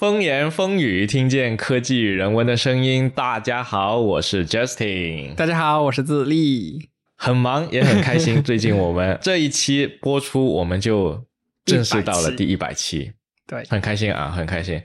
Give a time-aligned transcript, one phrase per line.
[0.00, 3.10] 风言风语，听见科技与人文的声音。
[3.10, 5.34] 大家好，我是 Justin。
[5.34, 6.88] 大家好，我是自立。
[7.16, 8.42] 很忙也很开心。
[8.42, 11.22] 最近我们 这一期播出，我们就
[11.66, 13.12] 正式到了第一百期。
[13.46, 14.80] 对，很开心啊，很开心。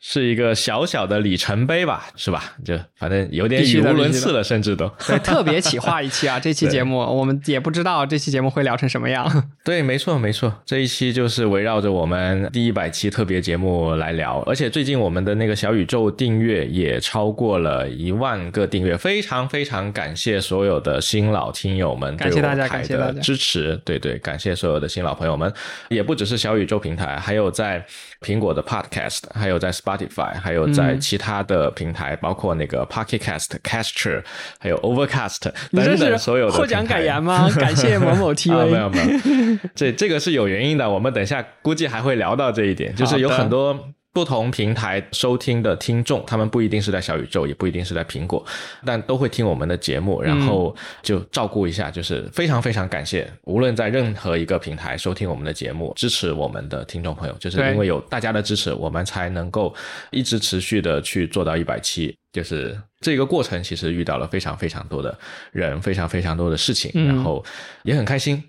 [0.00, 2.54] 是一个小小的里程碑吧，是吧？
[2.64, 6.38] 就反正有点语无伦次了，甚至都 对特别企划一期啊！
[6.38, 9.28] 这期节目 我们也不知道这期节目会聊成什么样。
[9.64, 14.38] 对，没错，没错，这一期就是围绕着我们第一百期特别节目来聊。
[14.46, 23.76] 而且最近我们的那个小宇宙订阅也超过了一万个订阅，非常非常感谢所有的新老听友们对我们台的支持。
[23.84, 25.52] 对对，感谢所有的新老朋友们，
[25.88, 27.84] 也不只是小宇宙平台，还有在
[28.20, 29.72] 苹果的 Podcast，还有在。
[29.88, 34.22] Spotify，还有在其他的平台，包括那个 Pocket Cast、Caster，
[34.58, 37.48] 还有 Overcast 等等所有的获奖感言吗？
[37.58, 38.52] 感谢某某 TV。
[38.70, 40.88] 没有没有，这这个是有原因的。
[40.88, 43.78] 我们等下估计还会聊到这一点，就是有很多。
[44.12, 48.44] 不同平台收听的听众，他们不一定是在小宇宙，也不一定是在苹果，
[48.84, 59.72] 但都会听我们的节目，然后就照顾一下，就是非常非常感谢，无论在任何一个平台收听我们的节目，支持我们的听众朋友，就是因为有大家的支持，我们才能够
[60.10, 62.16] 一直持续的去做到一百期。
[62.30, 65.16] 就是这个过程，其实遇到了非常非常多的
[65.50, 67.44] 人，非常非常多的事情，然后
[67.84, 68.42] 也很开心。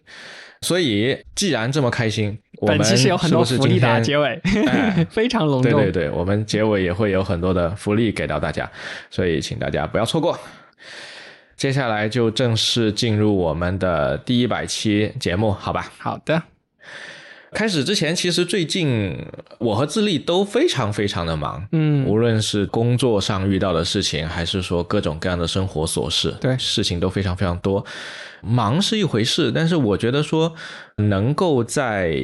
[0.62, 4.40] 所以，既然这么开心，本期是有很多福利的结尾，
[5.10, 5.72] 非常隆重。
[5.72, 8.70] 对对对，我们结尾也会有很多的福利给到大家，
[9.10, 10.38] 所以请大家不要错过。
[11.56, 15.92] 接下来就正式进入我们的第一百期节目，好吧？
[15.98, 16.42] 好的。
[17.52, 19.26] 开始之前，其实最近
[19.58, 27.84] 我和自立都非常非常的忙，嗯，无论是工作上遇到的事情，还是说各种各样的生活琐事，对，事情都非常非常多。
[28.42, 30.54] 忙是一回事，但是我觉得说
[30.98, 32.22] 能够在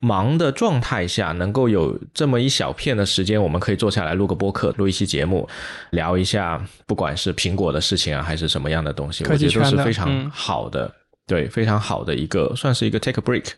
[0.00, 5.48] 忙的状态下，能够有这么一小片的时间，我们可以坐下来录个播客，录一期节目，
[5.90, 10.94] 聊一下，不管是苹果的事情啊，还是什么样的东西，我觉得都是非常好的。
[11.28, 13.50] 对，非常好的一个，算是一个 take a break，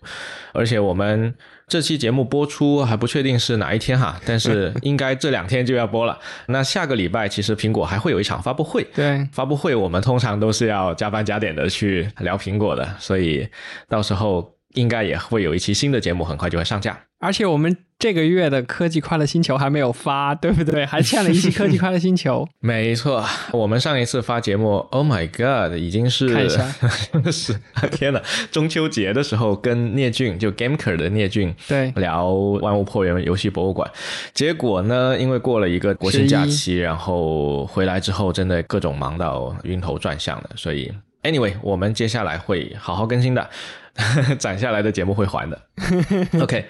[0.53, 1.33] 而且我们
[1.69, 6.19] 这期节目播出还不确定是哪一天哈，但是 应该这两天就要播了。
[6.49, 13.49] 那下个礼拜其实苹果还会有一场发布会，对，发布会我们通常都是要加班加点的去聊苹果的，所以
[13.89, 16.99] 到时候应该也会有一期新的节目，很快就会上架。
[17.23, 20.87] 而且我们这个月的科技快乐星球还没有发，对不对？
[20.87, 22.49] 还欠了一期科技快乐星球。
[22.61, 23.23] 没错，
[23.53, 26.67] 我们上一次发节目，Oh my God，已经是看一下，
[27.31, 27.55] 是
[27.93, 33.91] 天呐，中秋节的时候跟聂俊就 Gameker 的聂俊对聊万物破源游戏博物馆，
[34.33, 40.91] 结果呢，因为过了一个国庆假期，然后回来之后真的各种忙到晕头转向的，所以
[41.23, 43.51] Anyway，我们接下来会好好更新的。
[44.39, 45.61] 攒下来的节目会还的。
[46.41, 46.65] OK，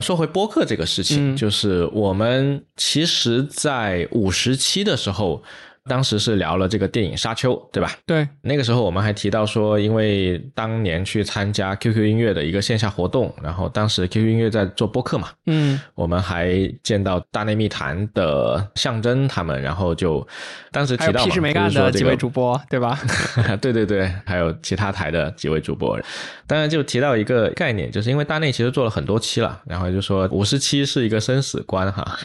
[0.00, 5.42] 说回播客这个事情，就是我们其实，在五十期的时候。
[5.88, 7.92] 当时是聊了这个电影《沙丘》，对吧？
[8.06, 16.52] 对，那个时候我们还提到说，因为当年去参加 QQ 音乐的一个线下活动，然后当时 QQ 音乐在做播客嘛，嗯，我们还
[16.84, 20.24] 见到大内密谈的象征他们，然后就
[20.70, 22.96] 当时提到嘛，屁事没干的几位主播，对吧？
[23.60, 25.98] 对对对，还有其他台的几位主播，
[26.46, 32.16] 当然就提到一个概念，就是因为大内其实做了很多期了，然后就说五十期是一个生死关哈，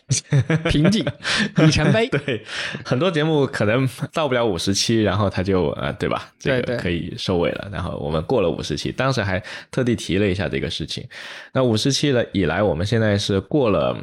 [0.70, 1.04] 瓶颈
[1.56, 2.46] 里程碑， 对，
[2.86, 3.47] 很多节目。
[3.48, 6.30] 可能到不了五十期，然后他就呃，对吧？
[6.38, 7.68] 这个可以收尾了。
[7.72, 9.42] 然后我们过了五十期，当时还
[9.72, 11.04] 特地提了一下这个事情。
[11.54, 13.98] 那五十期了以来，我们现在是过了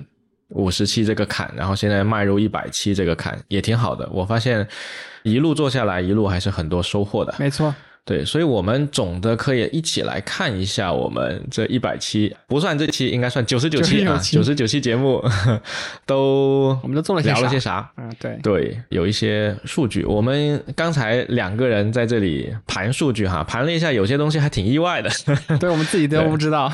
[0.48, 4.08] 五十期这个坎，然后现在迈入一百期这个坎，也挺好的。
[4.12, 4.66] 我发现
[5.22, 7.34] 一路做下来，一路还是很多收获的。
[7.38, 7.74] 没错。
[8.04, 15.24] 对，所以，我们总的可以一起来看一下我们这一百期，不算这期，应该算九十九期啊，九十九期节目
[16.04, 17.90] 都我们都做了聊了些啥？
[17.96, 20.04] 嗯，对对，有一些数据。
[20.04, 25.10] 我们刚才两个人在这里盘数据哈，盘了一下，有些东西还挺意外的，
[25.58, 26.70] 对我们自己都不知道。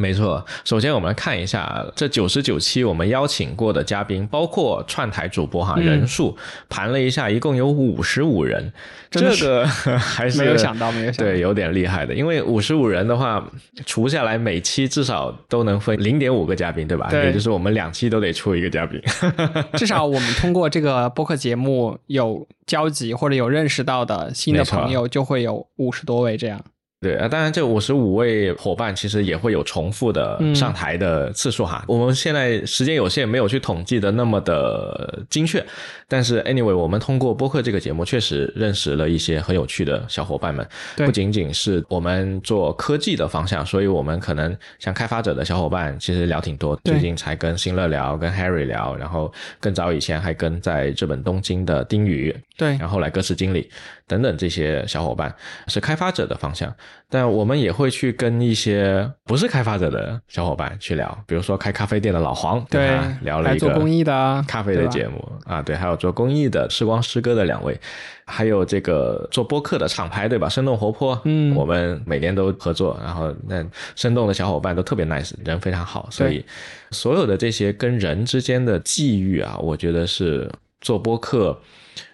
[0.00, 6.34] 没错，首先我们来看一下这九十九期我们邀请过的嘉宾，包括串台主播哈，人数
[6.70, 8.72] 盘了一下，一共有五十五人，
[9.10, 9.66] 这个
[10.00, 12.14] 还是没有想到，没有想到，对，有点厉害的。
[12.14, 13.46] 因为五十五人的话，
[13.84, 17.08] 除下来每期至少都能分零点五个嘉宾，对吧？
[17.10, 18.98] 对，也就是我们两期都得出一个嘉宾。
[19.76, 26.58] 至少我们通过这个播客节目有交集或者有认识到的新的朋友，就会有五十多位这样。
[27.00, 31.82] 对啊，当然这五十五位伙伴其实也会有重复的上台的次数哈。
[31.88, 35.64] 我们现在时间有限，没有去统计的那么的精确。
[36.06, 40.66] 但是 anyway，我们通过播客这个节目，确实认识了一些很有趣的小伙伴们。
[40.96, 46.78] 不仅仅是我们做科技的方向，所以我们可能像开发者的小伙伴，其实聊挺多。
[46.84, 53.70] 最近才跟新乐聊，跟 Harry 聊，然后更早以前还跟在日本东京的丁宇，对，然后来歌词经理
[54.10, 55.32] 等等这些小伙伴
[55.68, 56.74] 是开发者的方向。
[57.08, 65.20] 但我们也会去跟一些不是开发者的小伙伴去聊，比如说开咖啡店的老黄，对，聊了一个做公益的咖啡的节目。
[65.44, 67.78] 啊，对，还有做公益的时光诗歌的两位，
[68.26, 70.48] 还有这个做播客的厂牌，对吧？
[70.48, 73.64] 生动活泼，嗯，我们每年都合作，然后那
[73.96, 76.44] 生动的小伙伴都特别 nice，人非常好，所以
[76.92, 80.48] 所有的这些跟人之间的际遇啊，我觉得是
[80.80, 81.60] 做播客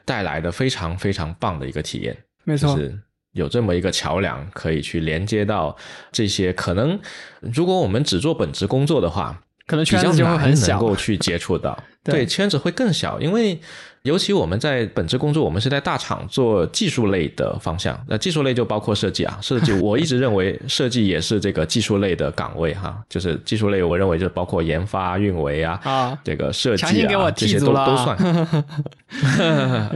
[0.04, 2.76] 带来的非常非常棒的一个体验，没错。
[2.76, 2.98] 是
[3.32, 5.76] 有这么一个桥梁，可以去连接到
[6.10, 6.98] 这些可能，
[7.40, 13.60] 如果我们只做本职工作的话，可能圈子就会很小，能够去接触到， 对圈子会更小，因为。
[14.06, 18.00] 尤其我们在本职工作，我们是在大厂做技术类的方向。
[18.08, 22.96] 那技术类就包括设计啊，设计我一直认为设计也是这个技术类的岗位哈。
[23.10, 28.16] 就是技术类，我认为就包括研发、运维啊，啊，这个设计啊，这些都都算。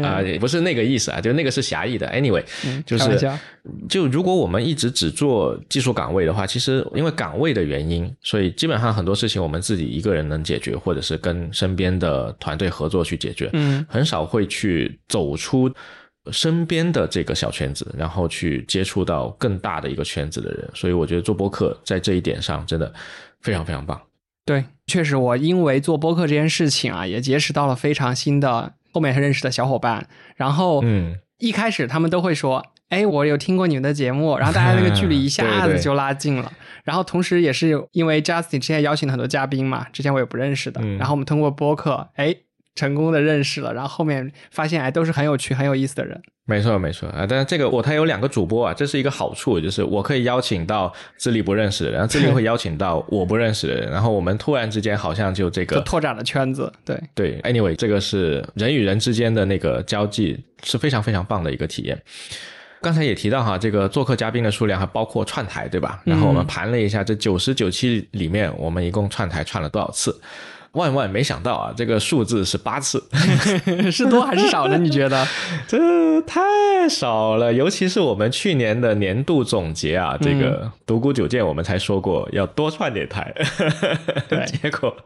[0.02, 2.06] 啊， 不是那个意思啊，就那个是狭义的。
[2.08, 2.42] Anyway，
[2.84, 3.30] 就是
[3.88, 13.48] 就如果我们一直只做技术岗位的话，其实因为岗位的原因，所以基本上很多事情我们自己一个人能解决，或者是跟身边的团队合作去解决。
[13.52, 13.86] 嗯。
[13.88, 15.72] 很少会去走出
[16.30, 22.92] 身边的这个小圈子，然后去接触到更大的一个圈子的人，所以我觉得做播客在这一点上真的
[23.40, 24.00] 非常非常棒。
[24.44, 30.08] 对，确实，我因为做播客这件事情啊，也结识到了非常新的后面认识的小伙伴。
[30.36, 36.52] 然后，嗯，一开始他们都会说：“哎，我有听过你们的节目。”然后大家那个距离一下 子就拉近了。
[36.84, 40.80] 然后同时也是因为 Justin 之前邀请了很多嘉宾嘛，之前我也不认识的。
[40.96, 42.36] 然后我们通过播客，哎。
[42.74, 46.20] 成功的认识了，然后后面发现哎，都是很有趣、很有意思的人。
[46.46, 47.24] 没错，没错啊！
[47.28, 56.72] 但是这个我他有两个主播啊，这是一个好处，就是我可以邀请到智力不认识的人，然后智力会邀请到我不认识的人，然后我们突然之间好像就这个拓展了圈子。
[56.84, 61.96] 对对，anyway，这个是人与人之间的那个交际是非常非常棒的一个体验。
[62.82, 66.02] 刚才也提到哈，这个做客嘉宾的数量还包括串台，对吧？
[66.04, 70.20] 然后我们盘了一下，这九十九期里面，我们一共串台串了多少次？
[70.72, 73.02] 万万没想到啊，这个数字是八次，
[73.90, 74.78] 是多还是少呢？
[74.78, 75.26] 你觉得？
[75.66, 76.40] 这太
[76.88, 83.34] 少了，尤其是我们去年的年度总结啊，这个独孤九剑我们才说过要多串点台，
[84.28, 84.96] 对， 结果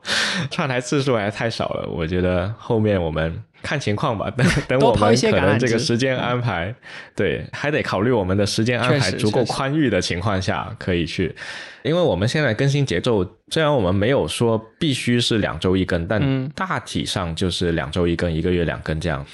[0.50, 1.88] 串台次数还太少了。
[1.88, 6.72] 我觉得后面我们看情况吧，等 等我们可能这个时间安排，
[7.16, 11.34] 对，还得考虑我们的时间安排足够宽裕的情况下可以去。
[11.82, 19.26] 因为我们现在更新节奏，虽然我们没有说必须是两周一更，但大体上就是两周一更，一个月两更这样，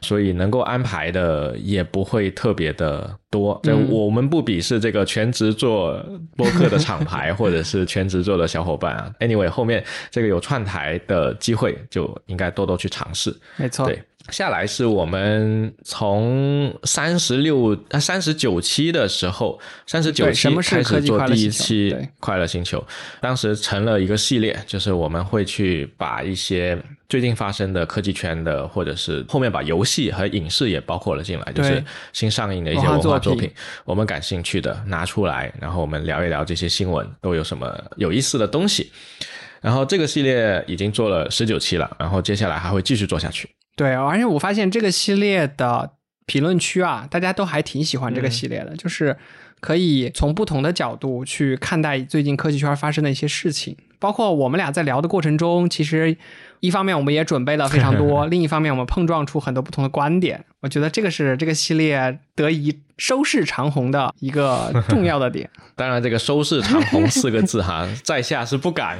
[0.00, 3.58] 所以能够安排的也不会特别的多。
[3.62, 6.04] 这我们不鄙视这个全职做
[6.36, 9.10] 播客的厂牌，或者是全职做的小伙伴啊。
[9.20, 13.34] Anyway，后面这个有串台的机会，就应该多多去尝试。
[13.56, 14.02] 没错，对。
[14.28, 21.90] 下来是我们从三十六、三十九期的时候，三十九期开始做第一期
[22.20, 22.78] 《快乐星球》，
[23.20, 26.78] 当时成了一个系列，就是我们会去把一些
[27.08, 31.82] 最近发生的科技圈的，或者是后面把游戏和影视也包括了进来，就是
[32.12, 33.50] 新上映的一些文化作品，
[33.84, 38.90] 我们感兴趣的拿出来，然后我们聊一聊这些新闻都有什么有意思的东西。
[39.60, 43.48] 然后这个系列已经做了十九期了，然后接下来还会继续做下去。
[43.76, 45.90] 对，而且我发现这个系列的
[46.26, 49.16] 评论区啊，大家都还挺喜欢这个系列的，就是
[49.60, 56.16] 可以从不同的角度去看待最近科技圈发生的一些事情，包括我们俩在聊的过程中，其实。
[56.60, 60.44] 一方面我们也准备了非常多， 另一方面我们碰撞出很多不同的观点。
[60.60, 65.48] 我觉得这个是这个系列得以收视长虹的一个重要的点。
[65.74, 68.98] 当然，这个“收视长虹”四个字哈，在下是不敢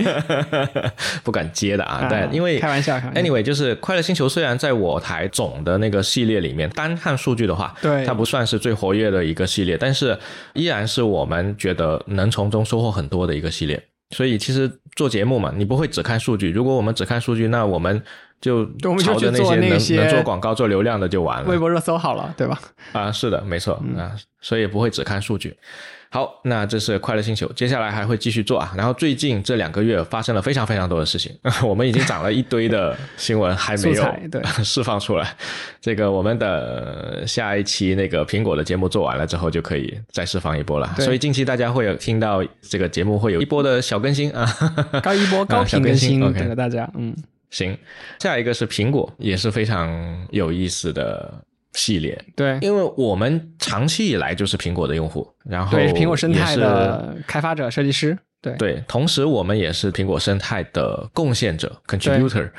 [1.24, 2.06] 不敢接的啊。
[2.10, 10.18] 但因为开玩笑，anyway，就是《快乐星球》虽然在我台总的那个系列里面单看数据的话，对它不算是最活跃的一个系列，但是
[10.52, 13.82] 依然是我们觉得能从中收获很多的一个系列。
[14.10, 16.50] 所以其实做节目嘛，你不会只看数据。
[16.50, 18.00] 如果我们只看数据，那我们
[18.40, 18.64] 就
[19.02, 19.42] 朝着那
[19.78, 21.48] 些能能做广告、做流量的就完了。
[21.50, 22.60] 微博热搜好了，对吧？
[22.92, 25.56] 啊，是的，没错嗯啊，所以不会只看数据。
[26.10, 28.72] 好，那这是快乐星球，接下来还会继续做啊。
[28.76, 35.36] 然后最近这两个月发生了非常非常多的事情， 我们已经涨了一堆的新闻，还没有对 释放出来。
[35.80, 40.94] 这个我们的下一期那个苹果的节目做完了之后，就可以再释放一波了。
[40.98, 44.46] 所以近期大家会有听到这个节目会有一波的小更新啊。
[45.02, 46.88] 高一波高频更新等着大家。
[46.96, 47.14] 嗯，
[47.50, 47.76] 行，
[48.20, 51.32] 下一个是苹果，也是非常有意思的
[51.76, 52.20] 系列。
[52.34, 62.50] 对因为我们长期以来就是苹果的用户，然后对，苹果生态的开发者、设计师，对对，同时我们也是苹果生态的贡献者 （contributor）。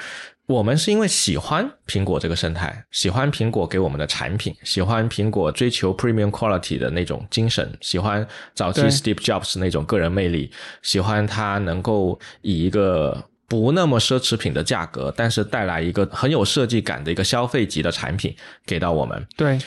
[0.48, 10.50] 我们是因为喜欢苹果这个生态，喜欢苹果给我们的产品，喜欢苹果追求 premium quality 的那种精神，喜欢早期 Steve Jobs 那种个人魅力，
[10.82, 18.36] 喜欢他能够以一个不那么奢侈品的价格，但是带来一个很有设计感的一个消费级的产品
[18.66, 19.26] 给到我们。
[19.36, 19.58] 对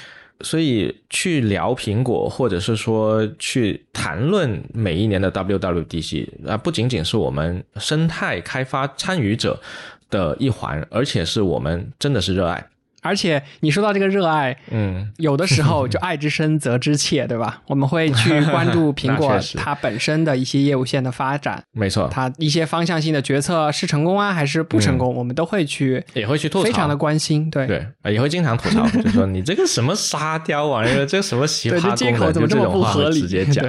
[0.42, 9.60] 所以去聊苹果，或者是说去谈论每一年的 WWDC 啊，不仅仅是我们生态开发参与者
[10.08, 12.66] 的一环，而且是我们真的是热爱。
[13.00, 17.62] 而且你说到这个热爱，嗯，有的时候就爱之深责之切，对吧？
[17.68, 27.50] 我们会去关注苹果它本身的一些业务线的发展，没错，它一些方向性的决策是成功啊还是不成功，我们都会去也会去吐槽，非常的关心。
[27.50, 33.20] 对对，啊也会经常吐槽， 就说你这个什么沙雕玩意儿， 这个什么奇对，葩功能，怎么这么种话会不合理？
[33.20, 33.64] 直接讲。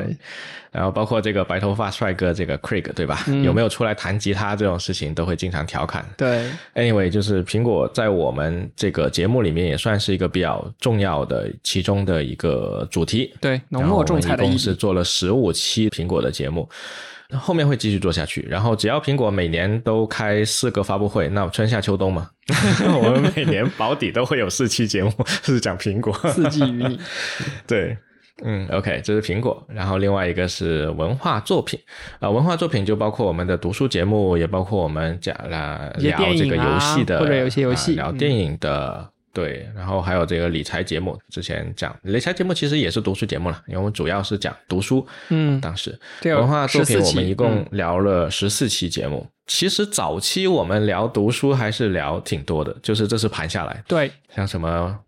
[0.71, 3.25] 然后包括这个白头发帅哥这个 Craig 对吧？
[3.27, 6.05] 嗯有没有出来弹吉他这种事情，都会经常调侃。
[6.15, 13.33] 对 Anyway，就是苹果在我们这个节目里面也算是一个比较重要的其中的一个主题。
[13.39, 14.75] 对，浓墨重彩的一共是。
[14.81, 16.67] 做了十五期苹果的节目，
[17.37, 18.41] 后面会继续做下去。
[18.49, 22.29] 然后只要苹果每年都开四个发布会，那春夏秋冬嘛，
[22.99, 25.11] 我们每年保底都会有四期节目
[25.43, 26.11] 是讲苹果。
[26.31, 26.99] 四季与你，
[27.67, 27.95] 对，
[28.43, 31.79] 嗯，OK，这是苹果，然后另外一个是文化作品，
[32.19, 39.09] 啊、文化作品就包括我们的读书节目，也包括我们讲了聊这个游戏的，或者有一些游戏嗯啊聊电影的。
[39.33, 45.07] 对，然后还有这个理财节目，之前讲理财节目其实也是读书节目了，因为我们主要是讲读书。
[45.29, 49.25] 嗯，当时文化作品我们一共嗯聊了十四期节目。
[49.47, 54.99] 其实早期我们聊读书还是聊挺多的，就是这是盘下来，对，像什么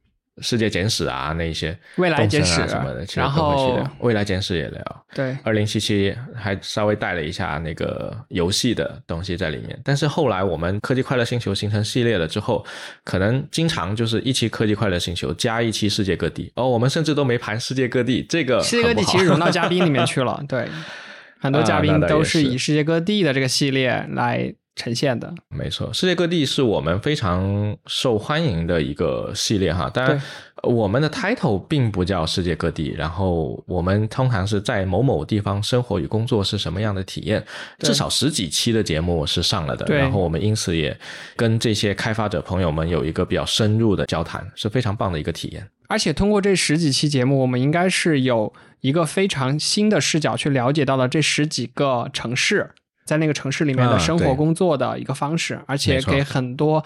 [0.42, 5.06] 世界简史啊那一些，未来简史啊什么的，其实然后未来简史也聊。
[5.14, 5.38] 对。
[5.44, 12.66] 二零七七还稍微带了一下那个游戏的东西在里面，但是后来我们科技快乐星球形成系列了之后，
[13.04, 20.68] 可能经常就是一期科技快乐星球加一期世界各地，哦，我们甚至都没盘世界各地，这个世界各地其实融到嘉宾里面去了，对，
[21.40, 22.42] 很多嘉宾都是。
[22.42, 25.34] 是以世界各地的这个系列来呈现的。
[25.50, 29.90] 没错，世界各地是我们非常受欢迎的一个系列哈。
[29.90, 30.22] 当然，
[30.64, 37.44] 我们的 title 并不叫世界各地，然后我们通常是在某某地方生活与工作是什么样的体验，
[37.80, 39.86] 至少十几期的节目是上了的。
[39.96, 40.98] 然后我们因此也
[41.36, 45.68] 跟这些开发者朋友们有一个比较深入的交谈，是非常棒的一个体验。
[45.90, 52.72] 而且通过这十几期节目，我们应该是有一个非常新的视角去了解到了这十几个城市，
[53.06, 56.84] 在那个城市里面的啊生活工作的一个方式，而且给很多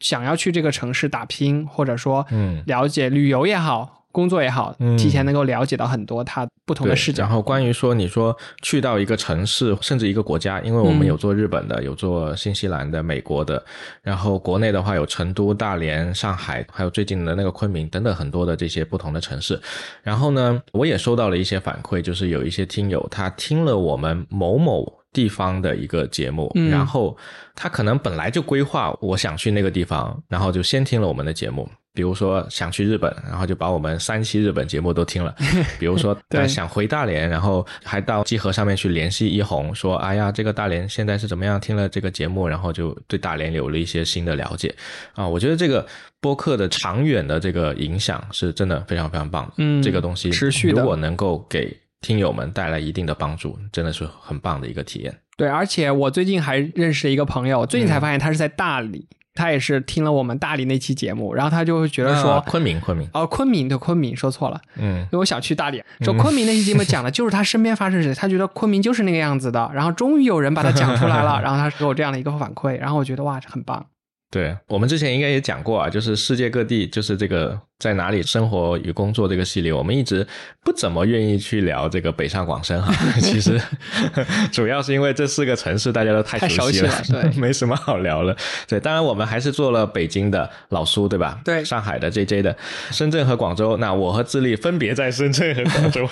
[0.00, 7.22] 想要去这个城市打拼，或者说嗯了解旅游也好，工作也好，嗯提前能够了解到很多它不同的对视角。
[7.22, 13.62] 然后关于说你说去到一个城市甚至一个国家，因为我们嗯有做日本的，有做新西兰的、美国的，
[14.02, 19.60] 然后国内的话有成都、大连、上海，还有最近的那个昆明等等很多的这些不同的城市。
[20.02, 24.99] 然后呢，我也收到了一些反馈，就是有一些听友他听了我们某某。
[25.12, 26.70] 地方的一个节目，嗯。
[26.70, 27.16] 然后
[27.54, 35.34] 他可能本来就规划我想去那个地方，然后就先听了我们的节目，比如说想去日本，然后就把我们三期日本节目都听了，
[35.78, 36.46] 比如说对。
[36.46, 44.74] 想回大连，然后还到集合上面去联系一红，说哎呀这个大连现在是怎么样，听了这个节目，然后就对大连有了一些新的了解。
[45.14, 45.86] 啊，我觉得这个
[46.20, 50.80] 播客的长远的这个影响是真的非常非常棒的，嗯这个东西持续的。
[50.80, 55.14] 如果能够给听友们带来一定的帮助，真的是很棒的一个体验。
[55.36, 64.98] 对，而且我最近还认识了一个朋友，最近才嗯发现他是在大理，他也是听了我们大理那期节目，然后他就会觉得啊说，昆明，昆明，哦，昆明对昆明说错了，嗯。
[65.00, 73.86] 因为我想去大理，说昆明那期节目讲的就是他身边发生的事，他觉得昆明就是那个样子的，然后终于有人把他讲出来了， 然后他给我这样的一个反馈，然后我觉得哇，很棒，
[74.30, 80.24] 对我们之前应该也讲过啊，就是世界各地，就是这个在哪里生活与工作这个系列，我们一直
[80.62, 82.92] 不怎么愿意去聊这个北上广深哈。
[83.20, 83.58] 其实
[84.52, 88.36] 主要是因为这四个城市大家都太熟悉了， 对，没什么好聊了。
[88.68, 91.40] 对，当然我们还是做了北京的老苏，对吧？
[91.42, 92.54] 对，上海的 J J 的，
[92.90, 93.78] 深圳和广州。
[93.78, 96.06] 那我和智利分别在深圳和广州，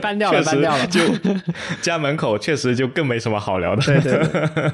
[0.00, 0.86] 搬掉了，搬掉了。
[0.86, 1.00] 就
[1.82, 3.82] 家门口确实就更没什么好聊的。
[3.82, 4.72] 对对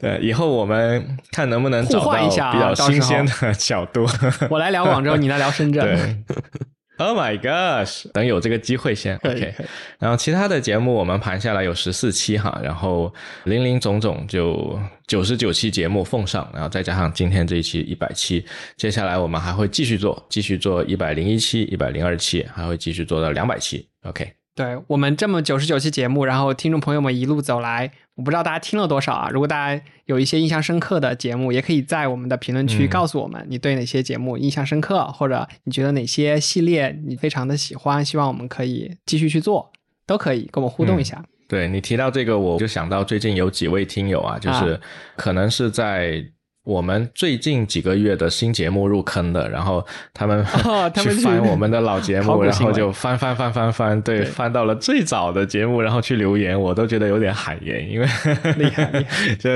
[0.00, 4.04] 对，以后我们看能不能找到比较新鲜的角度。
[4.50, 5.11] 我来聊广州。
[5.16, 5.84] 你来聊深圳。
[5.84, 6.36] 对，
[6.98, 8.06] Oh my gosh！
[8.12, 9.54] 等有这个机会先，OK。
[9.98, 13.12] 然后其他的节目我们盘下来有十四期哈，然后
[13.44, 18.44] 零零总总就九十九期节目奉上，然后再加上今天这一期一百期，
[18.76, 24.41] 接下来我们还会继续做，继续做一百零一期、一百零二期，还会继续做到两百期，OK。
[24.54, 29.30] 对我们这么九十九期节目，然后听众朋友们一路走来，我不知道大家听了多少啊。
[29.30, 39.72] 如果大家有一些印象深刻的节目，也可以在我们的评论区告诉我们，你对哪些节目印象深刻，或者你觉得哪些系列你非常的喜欢，希望我们可以继续去做，
[40.06, 41.24] 都可以跟我们互动一下。
[41.48, 44.78] 对你提到这个，我就想到最近有几位听友啊，就是
[45.16, 46.22] 可能是在。
[46.64, 50.44] 我们最近几个月的新节目入坑的，然后他们
[50.94, 58.06] 去翻我们的老节目，然后就翻翻翻翻翻，对，翻到了最早的节目，然后去留言，我都觉得有点汗颜，因为
[58.56, 59.04] 厉害，
[59.40, 59.50] 就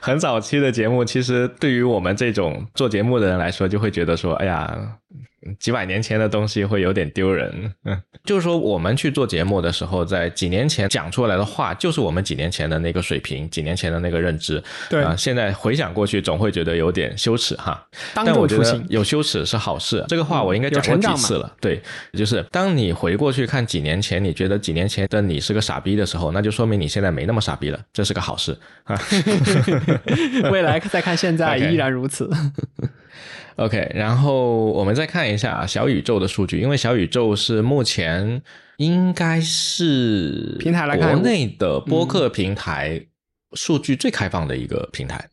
[0.00, 4.96] 很早期的节目，其实对于我们这种做节目的人来说，就会觉得说，哎呀。
[5.60, 17.86] 几百年前的东西会有点丢人，嗯，就是说我们去做节目的时候，在几年前讲出来的话，就是我们几年前的那个水平，几年前的那个认知，对啊，现在回想过去，总会觉得有点羞耻哈。
[18.12, 21.54] 但我觉得有羞耻是好事，这个话我应该讲过几次了。
[21.60, 21.80] 对，
[22.14, 28.98] 就是当你回过去看几年前，你觉得几年前的你是个傻逼的时候，那就说明你现在没那么傻逼了，这是个好事啊。
[30.50, 32.28] 未来再看现在 依然如此。
[33.56, 38.42] OK，然后我们再看一下小宇宙的数据，因为小宇宙是目前
[38.76, 43.06] 应该是平台来看国内的播客平台
[43.54, 45.30] 数据最开放的一个平台。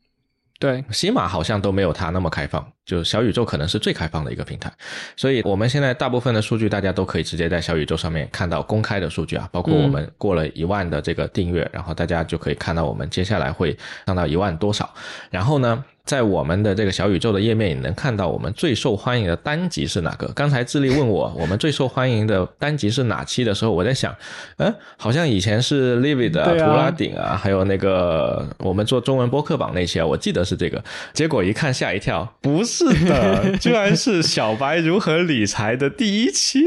[0.57, 4.71] 对，喜马好像都没有它那么开放，就小宇宙可能是最开放的一个平台，
[5.15, 14.93] 所以我们现在大部分的数据大家都可以直接在小宇宙上面看到公开的数据啊，包括我们过了一万的这个订阅，然后大家就可以看到我们接下来会上到一万多少，
[15.29, 15.83] 然后呢？
[16.05, 20.27] 在我们的这个小宇宙的页面，也能看到我们最受欢迎的单集是哪个？
[20.33, 24.13] 刚才智利问我，我们最受欢迎的单集是哪期的时候，我在想，
[24.57, 30.83] 嗯，好像以前是 Livid 的图拉顶啊，还有那个我们做中文播客榜那期啊，我记得是这个。
[31.13, 32.72] 结果一看吓一跳，不是
[33.05, 36.61] 的， 居然是小白如何理财的第一期，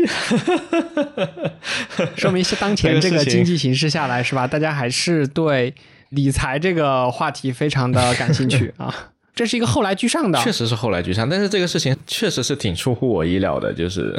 [2.17, 4.47] 说明是当前这个经济形势下来是吧？
[4.47, 5.75] 大家还是对
[6.11, 8.95] 理财这个话题非常的感兴趣 啊。
[9.35, 13.71] 这是一个后来居上的，确实是后来居上，但是这个事情确实是挺出乎我意料的。
[13.71, 14.19] 就是，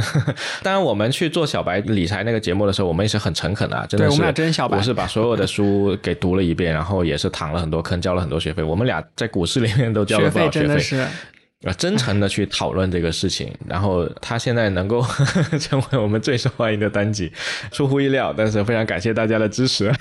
[0.62, 8.62] 当然我们去做小白理财那个节目的时候，我们也是很诚恳的，真的是，我们俩真小白，我是把所有的书给读了一遍，然后也是躺了很多坑，交了很多学费。
[8.62, 11.04] 我们俩在股市里面都交了不少学费，真的是，
[11.66, 13.52] 啊，真诚的去讨论这个事情。
[13.68, 15.04] 然后他现在能够
[15.60, 17.32] 成为我们最受欢迎的单集，
[17.72, 19.92] 出乎意料，但是非常感谢大家的支持。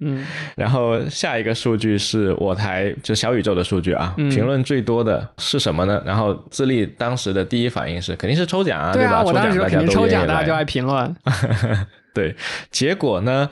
[0.00, 0.24] 嗯，
[0.56, 6.02] 然后下一个数据是我台就小宇宙的数据啊，评论最多的是什么呢？
[6.04, 9.22] 然后自立当时的第一反应是肯定是抽奖啊，对吧？
[9.22, 11.14] 我当时肯定抽奖，大家就爱评论。
[12.14, 12.34] 对，
[12.70, 13.48] 结果呢？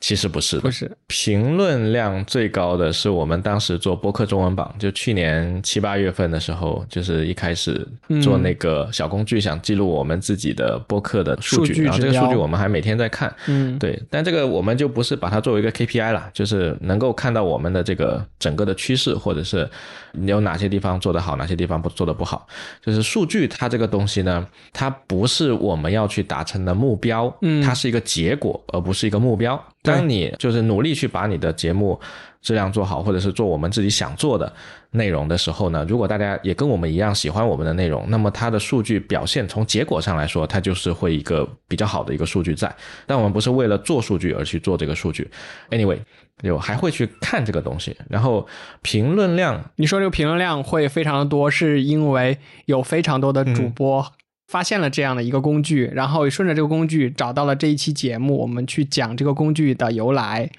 [0.00, 0.90] 其实不是，不是。
[1.08, 7.86] 评论量最高的是我们当时做播客中文榜，就去年七八月份的时候，就是一开始
[8.22, 19.68] 做那个小工具，想记录我们自己的播客的数据，然后这个数据我们还每天在看，嗯，对，但这个我们就不是把它作为一个 KPI 了，就是能够看到我们的这个整个的趋势，或者是
[20.12, 22.46] 你有哪些地方做得好，哪些地方不做得不好，
[22.80, 29.60] 就是数据它这个东西呢，它不是我们要去达成的目标，嗯，它是一个结果，而不是一个目标。
[29.88, 31.98] 当你就是努力去把你的节目
[32.40, 34.52] 质量做好，或者是做我们自己想做的
[34.92, 42.72] 内容的时候呢，如果大家也跟我们一样喜欢我们的内容，那么它的数据表现从结果上来说，它就是会一个比较好的一个数据在。
[43.06, 45.28] 但我们不是为了做数据而去做这个数据
[45.70, 45.98] ，anyway，
[46.42, 47.96] 有还会去看这个东西。
[48.08, 48.46] 然后
[48.82, 54.12] 评论量，你说这个评论量会非常的多，是因为有非常多的主播。
[54.48, 60.50] 发现了这样的一个工具，然后顺着这个工具找到了这一期节目，我们去讲这个工具的由来，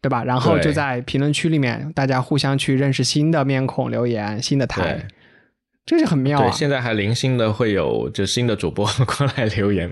[0.00, 0.22] 对吧？
[0.22, 5.08] 然后就在评论区里面，大家互相去认识新的面孔，留言新的台，
[5.84, 6.40] 这是很妙。
[6.40, 9.90] 对，现在还零星的会有就新的主播 过来留言。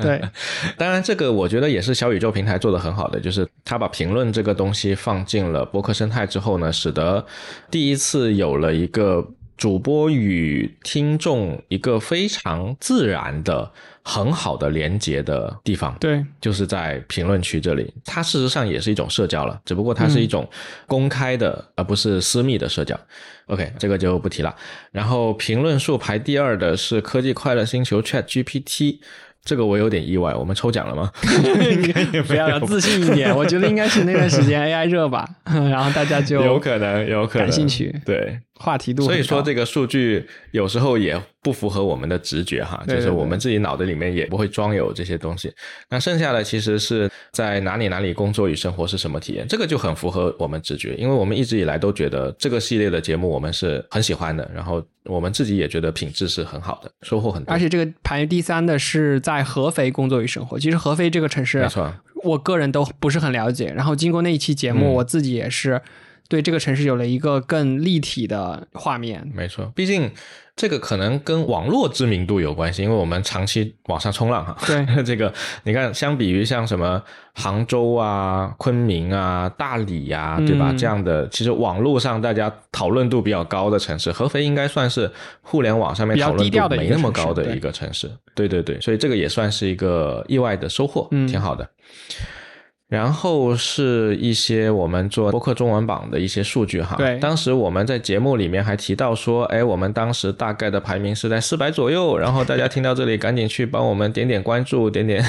[0.00, 0.22] 对，
[0.78, 7.26] 当然这个我觉得也是小宇宙平台做的很好的，就是他把评论这个东西放进了博客生态之后呢，使得
[7.72, 9.28] 第一次有了一个。
[9.56, 13.70] 主播与听众一个非常自然的、
[14.02, 15.96] 很好的连接的地方。
[16.00, 20.48] 对，就是在评论区这里，它事实上也是一种社交了，只不过它是一种
[20.86, 22.98] 公开的，而不是私密的社交。
[23.46, 24.54] OK，这个就不提了。
[24.90, 28.98] 然后评论数排第二的是科技快乐星球 Chat GPT。
[29.44, 31.12] 这个我有点意外，我们抽奖了吗？
[32.26, 39.02] 不要自信一点，我觉得应该是那段时间 AI 热吧， 然后大家就有可能有可能感兴趣，对话题度。
[39.04, 45.52] 所以说这个数据有时候也不符合我们的直觉哈，就是我们自己脑子里面也不会装有这些东西。
[45.90, 57.52] 那剩下的其实是在哪里哪里工作与生活是什么体验，这个就很符合我们直觉，因为我们一直以来都觉得这个系列的节目我们是很喜欢的，然后我们自己也觉得品质是很好的，收获很多。
[57.52, 59.34] 而且这个排第三的是在。
[59.34, 63.72] 在合肥工作与生活，其实合肥这个城市，没错，我个人都不是很了解。
[63.74, 65.82] 然后经过那一期节目，我自己也是
[66.28, 69.30] 对这个城市有了一个更立体的画面。
[69.34, 70.10] 没错，毕竟。
[70.56, 74.56] 这个可能跟网络知名度有关系，因为我们长期网上冲浪哈。
[74.64, 75.34] 对， 这个
[75.64, 80.72] 你看，相比于像什么杭州啊、昆明啊、大理呀，对吧？
[80.78, 85.10] 这样的其实网络上大家讨论度比较高的城市，合肥应该算是
[85.42, 88.08] 互联网上面讨论度没那么高的一个城市。
[88.36, 91.68] 对对对，所以这个也算是一个意外的收获，挺好的。
[92.88, 96.96] 然后是一些我们做播客中文榜的一些数据哈。
[96.96, 102.16] 对，当时我们在节目里面还提到说，哎，我们当时大概的排名是在四百左右。
[102.18, 105.24] 然后大家听到这里，赶紧去帮我们点点关注，点点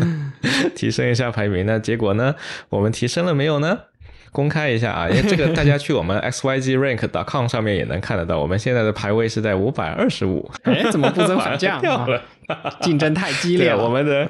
[0.74, 1.66] 提升一下排名。
[1.66, 2.34] 那结果呢？
[2.70, 3.78] 我们提升了没有呢？
[4.32, 10.50] 公开一下啊， 因为这个大家去我们 xyzrank.com 上面也能看得到，我们现在的排位是在五百二十五。
[10.64, 11.78] 哎，怎么不增反降？
[11.82, 12.20] 掉了。
[12.80, 14.28] 竞争太激烈，我们的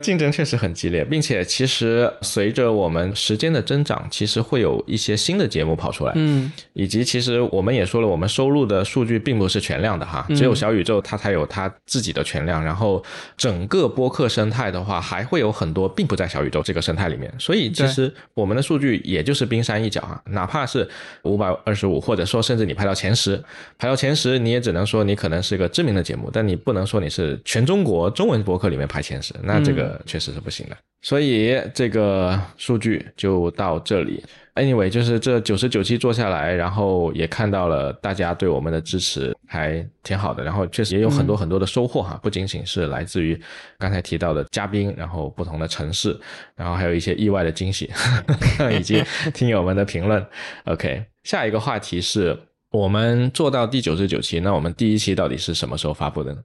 [0.00, 13.02] 竞争确实很激烈，并且其实随着我们时间的增长，其实会有一些新的节目跑出来，嗯，以及其实我们也说了，我们收录的数据并不是全量的哈，只有小宇宙它才有它自己的全量，然后
[13.36, 20.88] 整个播客生态的话，还会有很多并不在小宇宙这个生态里面，所以其实我们的数据也就是冰山一角啊，哪怕是
[21.22, 23.42] 五百二十五，或者说甚至你排到前十，
[23.78, 27.40] 排到前十，你也只能说你可能是一个知名的节目，但你不能说你是。
[27.44, 30.76] 全中国中文博客里面排前十，那这个确实是不行的。
[31.02, 34.22] 所以这个数据就到这里。
[34.56, 40.42] Anyway，就是这九十九期做下来，然后也看到了大家对我们的支持，还挺好的。
[40.42, 43.38] 然后确实也有很多很多的收获哈，不仅仅是来自于
[43.78, 46.18] 刚才提到的嘉宾，然后不同的城市，
[46.56, 47.90] 然后还有一些意外的惊喜，
[48.76, 50.26] 以及听友们的评论。
[50.64, 52.36] OK，下一个话题是。
[52.76, 56.40] 我们做到第九十九期，那我们第一期到底是什么时候发布的呢？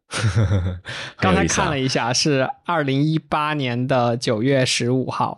[1.18, 5.36] 刚才看了一下，是二零一八年的九月十五号，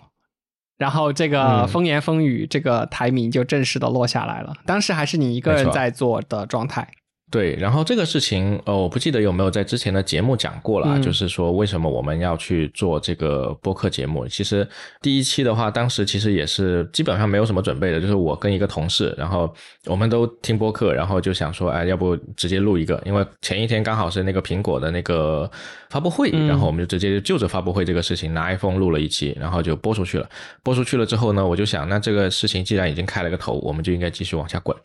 [0.77, 4.53] 然后这个风言风语这个台名就正式的落下来了。
[4.65, 6.87] 当时还是你一个人在做的状态。
[7.33, 14.27] 对，然后这个事情，呃，我不记得有没有在之前的节目讲过了，就是说为什么我们要去做这个播客节目。
[14.27, 14.67] 其实
[15.01, 19.51] 第一期的话，当时其实也是基本上没有什么准备的，就是我跟一个同事，然后
[19.87, 25.49] 我们都听播客，然后就想说，哎，要不直接录一个，因为前一天刚好是那个苹果的那个
[25.89, 30.29] 发布会，然后我们就直接就着发布会这个事情拿 iPhone 录了一期，然后就播出去了。
[30.61, 34.77] 播出去了之后呢，我就想，那这个事情既然已经开了个头，我们就应该继续往下滚。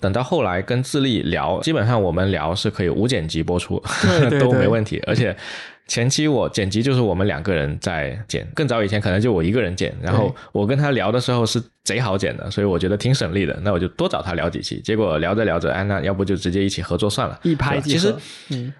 [0.00, 3.82] 等到后来跟智利聊，基本上我们聊是可以无剪辑播出，
[4.38, 5.02] 都没问题。
[5.06, 5.34] 而且
[5.86, 9.94] 前期我剪辑就是我们两个人在剪，更早以前可能就我一个人剪。
[10.02, 13.58] 然后我跟他聊的时候是贼好剪的，所以我觉得挺省力的。
[13.62, 14.80] 那我就多找他聊几期。
[14.80, 18.18] 结果聊着聊着，哎，那要不就直接一起合作算了，一拍即合。
[18.50, 18.72] 嗯。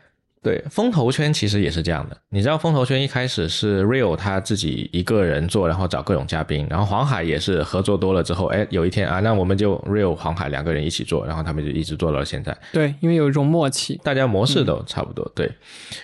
[0.47, 2.17] 对，风投圈其实也是这样的。
[2.29, 12.57] 你知道，风投圈一开始是 Real 他自己一个人做，然后找各种嘉宾，然后黄海也是合作多了之后，哎，有一天啊，那我们就 Real 黄海两个人一起做，然后他们就一直做到了现在。
[12.73, 15.29] 对，因为有一种默契，大家模式都差不多。
[15.35, 15.51] 对，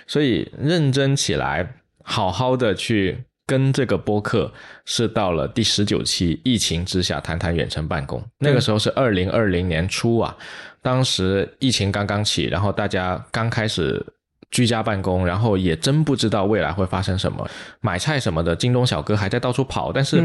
[0.08, 4.52] 所以认真起来，好好的去跟这个播客，
[4.84, 8.20] 是到了第十九期，疫情之下谈谈远程办公。
[8.40, 10.36] 那个时候是二零二零年初啊，
[10.82, 14.04] 当时疫情刚刚起，然后大家刚开始。
[14.52, 17.44] 居家办公，然后也真不知道未来会发生什么。
[17.80, 20.22] 买菜什么的，京东小哥还在到处跑，但是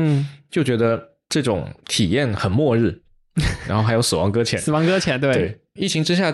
[0.52, 3.02] 就觉得这种体验很末日。
[3.68, 5.60] 然后还有死亡搁浅，死亡搁浅，对。
[5.80, 6.32] 疫情之下，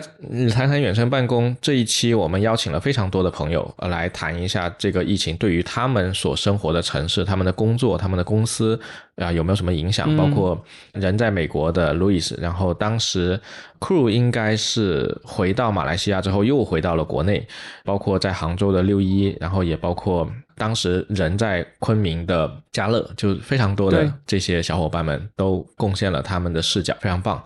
[0.54, 8.80] 谈谈远程办公这一期，我们邀请了非常多的朋友来谈一下这个疫情对于他们所生活的城市、他们的工作、他们的公司
[9.18, 10.16] 啊有没有什么影响？
[10.16, 10.58] 包括
[10.94, 13.38] 人在美国的路易斯，然后当时
[13.82, 17.46] Crew 应该是回到马来西亚之后又回到了国内，
[17.84, 20.26] 包括在杭州的六一，然后也包括
[20.58, 27.44] 当时人在昆明的家乐，就非常多的这些小伙伴们都贡献了他们的视角，非常棒。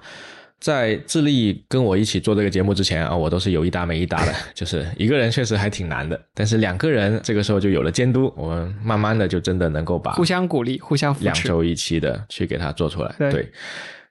[0.60, 13.16] 在智利跟我一起做这个节目之前啊，我都是有一搭没一搭的， 就是一个人确实还挺难的，但是两个人这个时候就有了监督，我们慢慢的就真的能够把互相鼓励、互相扶持，两周一期的去给它做出来。
[13.20, 13.52] 对对，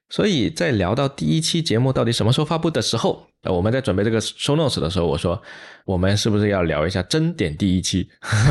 [0.09, 5.41] 所以在聊到第一期节目到底什么时候发布的时候，呃，我们在准备这个 show notes 的时候，我说
[5.85, 8.09] 我们是不是要聊一下真点第一期？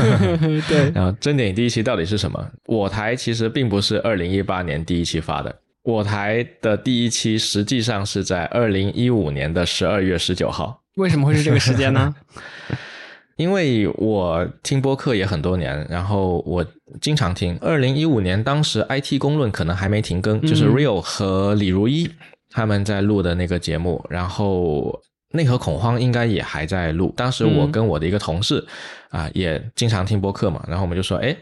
[0.68, 2.44] 对，然后真点第一期到底是什么？
[2.66, 10.82] 我台其实并不是二零一八年第一期发的，我台的第一期实际上是在二零一五年的十二月十九号。
[10.96, 12.14] 为什么会是这个时间呢？
[13.36, 16.64] 因为我听播客也很多年，然后我
[17.02, 17.54] 经常听。
[17.58, 22.10] 二零一五年当时 IT 公论可能还没停更，就是 Real 和李如一
[22.50, 25.00] 他们在录的那个节目，然后
[25.32, 27.12] 内核恐慌应该也还在录。
[27.16, 28.66] 当时我跟我的一个同事
[29.10, 31.36] 啊，也经常听播客嘛，然后我们就说，哎。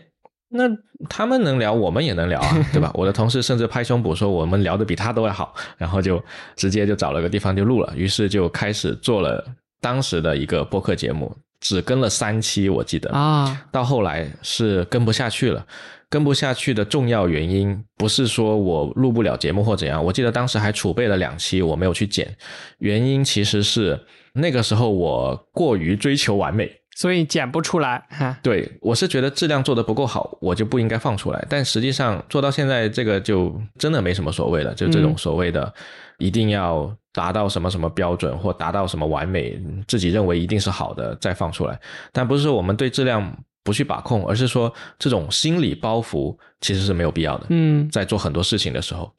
[0.56, 0.68] 那
[1.08, 2.88] 他们能聊，我们也能聊啊， 对吧？
[2.94, 6.22] 我的同事甚至拍胸脯说我们聊的比他都要好，然后就
[6.54, 9.44] 直接就找了个地方就录了，于是就开始做了
[9.80, 13.66] 当时的一个播客节目，只跟了三期，我记得啊。
[13.72, 15.66] 到后来是跟不下去了，
[16.10, 22.36] 跟不下去的重要原因不是说我录不了节目或怎样，我记得当时还储备了两期，我没有去剪，
[22.80, 23.98] 原因其实是
[24.34, 26.70] 那个时候我过于追求完美。
[26.96, 28.38] 所以剪不出来哈。
[28.40, 31.44] 对，我是觉得质量做的不够好，我就不应该放出来。
[31.48, 34.72] 但实际上做到现在，这个就真的没什么所谓了。
[34.74, 35.74] 就这种所谓的
[36.18, 41.80] 一定要达到什么什么标准或达到什么完美，自己认为一定是好的再放出来。
[42.12, 47.46] 但不是说我们对质量不去把控，而是说这种心理包袱其实是没有必要的。
[47.48, 49.10] 嗯，在做很多事情的时候，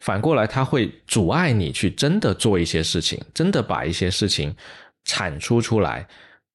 [0.00, 4.54] 反过来它会阻碍你去真的做一些事情，真的把一些事情
[5.04, 6.06] 产出出来。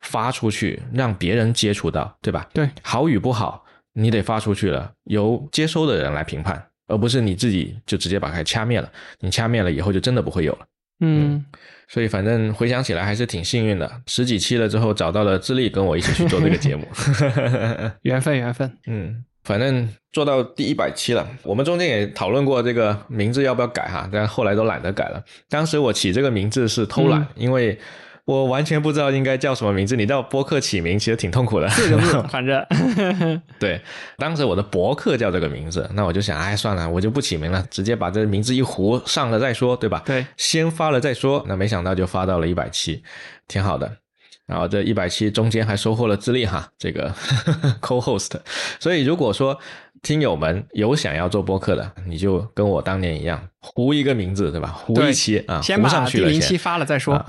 [0.02, 2.48] 发出去，让别人接触到，对吧？
[2.54, 8.90] 对，好与不好，你得发出去了，由接收的人来评判，而不是你自己就直接把它掐灭了。
[9.20, 10.60] 你掐灭了以后，就真的不会有了。
[11.00, 11.44] 嗯，
[11.88, 16.86] 所以反正回想起来还是挺幸运的，十几期了之后找到了智利跟我一起去做这个节目，
[18.04, 18.72] 缘分缘分。
[18.88, 25.24] 嗯，反正做到第一百期了，我们中间也讨论过这个名字要不要改哈，但后来都懒得改了。
[25.50, 27.78] 当时我起这个名字是偷懒，因为。
[28.30, 29.96] 我完全不知道应该叫什么名字。
[29.96, 32.64] 你知道播客起名其实挺痛苦的，四个字， 反正
[33.58, 33.82] 对。
[34.18, 40.04] 当时我的博客叫这个名字，那我就想，哎，算了，我就不起名了，直接把这名字一糊上了再说，对吧？
[40.06, 41.44] 对，先发了再说。
[41.48, 43.02] 那没想到就发到了一百期，
[43.48, 43.92] 挺好的。
[44.46, 47.12] 然后这一百期中间还收获了资历哈，这个
[47.82, 48.34] co-host。
[48.80, 49.58] 所以如果说
[50.04, 54.68] 听友们有想要做播客的，你就跟我当年一样，糊一个名字，对吧？
[54.70, 57.26] 糊一期啊，先把第零期发了再说。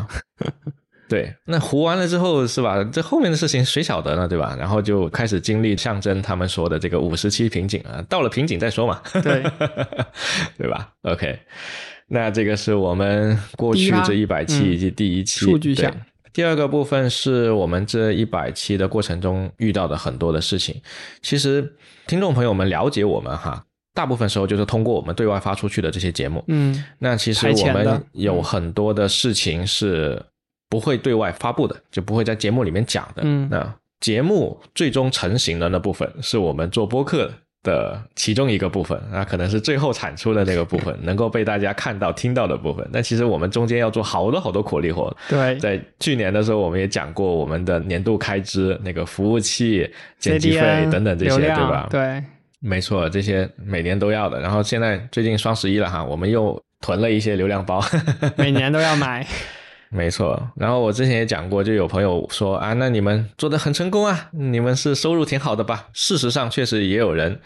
[1.11, 2.85] 对，那糊完了之后是吧？
[2.85, 4.29] 这后面的事情谁晓得呢？
[4.29, 4.55] 对吧？
[4.57, 9.03] 然后就开始经历象征他们说的这个五十期瓶颈啊，到了瓶颈再说嘛。
[9.21, 9.43] 对，
[10.57, 11.37] 对吧？OK，
[12.07, 15.93] 那这个是我们过去这一百期以及第一期数据项。
[16.33, 20.81] 第二个部分是我们这一百期的过程中遇到的很多的事情。
[21.23, 21.75] 其实
[22.07, 26.45] 听众朋友们了解我们哈，大部分时候就是通过我们对外发出去的这些节目。
[26.47, 30.23] 嗯，那其实我们有很多的事情是。
[30.71, 33.23] 不会对外发布的，就不会在节目里面讲的。
[33.25, 37.31] 嗯，那节目最终成型的那部分，是我们做播客
[37.63, 42.89] 的其中一个部分啊，可能是最后产出的那个部分， 能够被大家看到、听到的部分。
[42.91, 45.15] 那其实我们中间要做好多好多苦力活。
[45.29, 49.87] 对，在去年的时候，我们也讲过我们的年度开支，那个服务器、
[50.19, 51.87] 剪辑费等等这些，对吧？
[51.91, 52.25] 对，
[52.61, 54.41] 没错，这些每年都要的。
[54.41, 57.85] 然后现在最近双十一了哈，我们又囤了一些流量包，
[58.39, 59.27] 每年都要买。
[59.93, 65.89] 没错，然后我之前也讲过，就有朋友说啊，那你们做的很成功啊，你们是收入挺好的吧？
[65.93, 67.41] 事实上，确实也有人。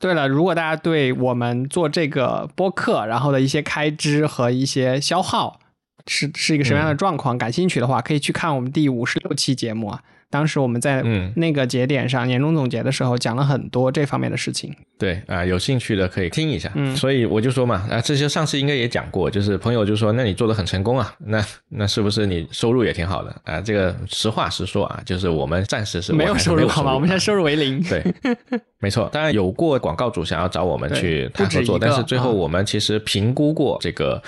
[0.00, 5.60] 对了，如果大家对我们做这个播客，然后的一些开支和一些消耗
[6.06, 10.02] 是是一个什么样的状况感兴趣的话，可以去看我们第五十六期节目啊。
[10.34, 11.00] 当时我们在
[11.36, 14.74] 那个节点上年终总结的时候讲了很多这方面的事情。
[14.98, 16.68] 对啊，有兴趣的可以听一下。
[16.74, 23.60] 嗯，所以我就说嘛，啊，这些上次应该也讲过，就是朋友就说，那你做的很成功啊，那那是不是你收入也挺好的啊？
[23.60, 26.92] 这个实话实说啊，就是我们暂时是没有收入好吗？
[26.92, 27.80] 我们现在收入为零。
[27.84, 28.02] 对，
[28.82, 29.08] 没错。
[29.12, 34.20] 当然有过广告主想要找我们去谈合作，但是最后我们其实评估过这个。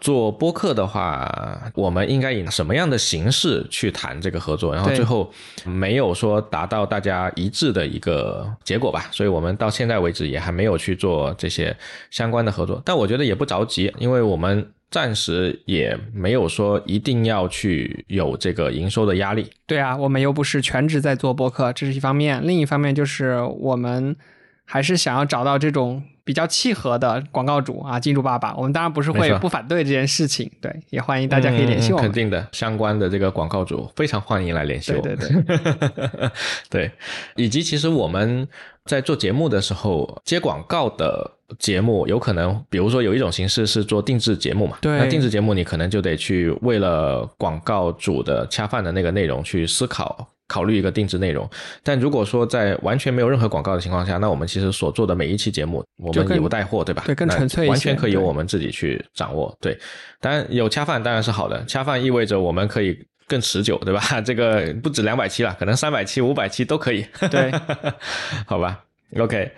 [0.00, 4.74] 做播客的话，我们应该以什么样的形式去谈这个合作？
[4.74, 5.30] 然后最后
[5.64, 11.76] 没有说达到大家一致的一个结果吧，所以我们到现在为止也还没有去做这些
[12.10, 12.80] 相关的合作。
[12.84, 19.50] 但我觉得也不着急，因为我们暂时也没有说一定要去有这个营收的压力。
[19.66, 24.16] 对啊，我们又不是全职在做播客，这是一方面；另一方面就是我们
[24.64, 32.06] 还是想要找到这种比较契合的广告主啊，金主爸爸，我们当然不是会不反对这件事情，对，也欢迎大家可以联系我们。
[32.06, 35.00] 肯定的，相关的这个广告主非常欢迎来联系我。
[35.00, 36.30] 对对对，
[36.70, 36.90] 对，
[37.36, 38.46] 以及其实我们
[38.84, 50.28] 在做节目的时候，接广告的节目有可能，比如说有一种形式是做定制节目嘛，对，那定制节目你可能就得去为了广告主的恰饭的那个内容去思考。
[50.50, 51.48] 考虑一个定制内容，
[51.84, 57.04] 但如果说在完全没有任何广告的情况下，那我们其实所做的每一期节目，我们也不带货，对吧？
[57.06, 59.56] 对，更纯粹完全可以由我们自己去掌握。
[59.60, 59.78] 对，
[60.20, 64.00] 当然有恰饭当然是好的，恰饭意味着我们可以更持久，对吧？
[64.26, 67.06] 这个不止两百期了，可能三百期、五百期都可以。
[67.30, 67.52] 对，
[68.44, 68.80] 好吧
[69.16, 69.52] ，OK。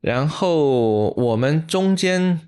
[0.00, 2.40] 然后我们中间。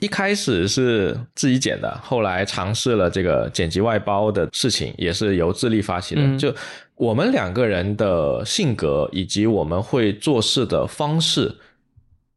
[0.00, 6.36] 一开始是自己剪的，后来尝试了这个剪辑外包的事情，也是由智利发起的。
[6.38, 6.54] 就
[6.96, 11.54] 我们两个人的性格以及我们会做事的方式，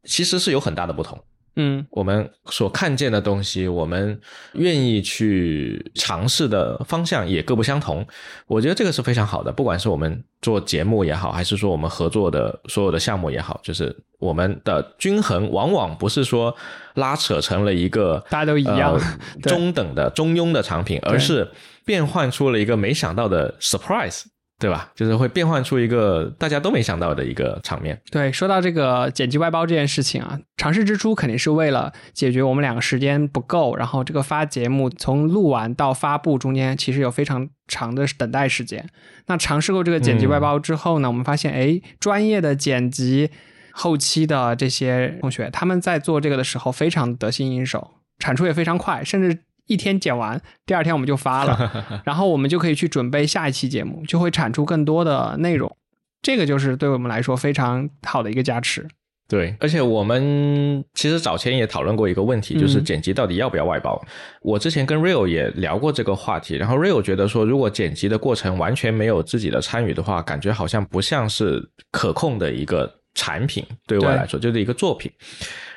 [0.04, 1.18] 其实是有很大的不同。
[1.56, 4.20] 嗯，我们所看见的东西，我们
[4.54, 8.04] 愿意去尝试的方向也各不相同。
[8.46, 16.54] 我觉得这个是非常好的，不管是我们做节目也好，还是说我们合作的所有的项目也好，就是我们的均衡往往不是说
[16.94, 19.00] 拉扯成了一个大家都一样
[19.42, 21.48] 中等的中庸的产品，而是
[21.84, 24.24] 变换出了一个没想到的 surprise。
[24.56, 24.90] 对吧？
[24.94, 28.00] 就是会变换出一个大家都没想到的一个场面。
[28.10, 38.88] 对，说到这个剪辑外包这件事情啊，尝试之初肯定是为了解决我们两个时间不够，然后这个发节目从录完到发布中间其实有非常长的等待时间。
[39.26, 43.30] 那尝试过这个剪辑外包之后呢，我们发现，哎，专业的剪辑
[43.72, 49.40] 后期的这些同学，他们在做这个的时候非常得心应手，产出也非常快，甚至。
[49.66, 55.74] 一天剪完，第二天我们就发了， 然后我们就可以去准备下一期节目，就会产出更多的内容。
[56.22, 58.86] 这个就是对我们来说非常好的一个加持。
[59.26, 63.98] 对，而且我们其实早前也讨论过一个问题，就是剪辑到底要不要外包。
[64.42, 73.66] 我之前跟 Real 也聊过这个话题，然后 Real 觉得说，如果剪辑的过程完全没有自己的参与的话，感觉好像不像是可控的一个产品。
[73.86, 75.10] 对我来说，就是一个作品。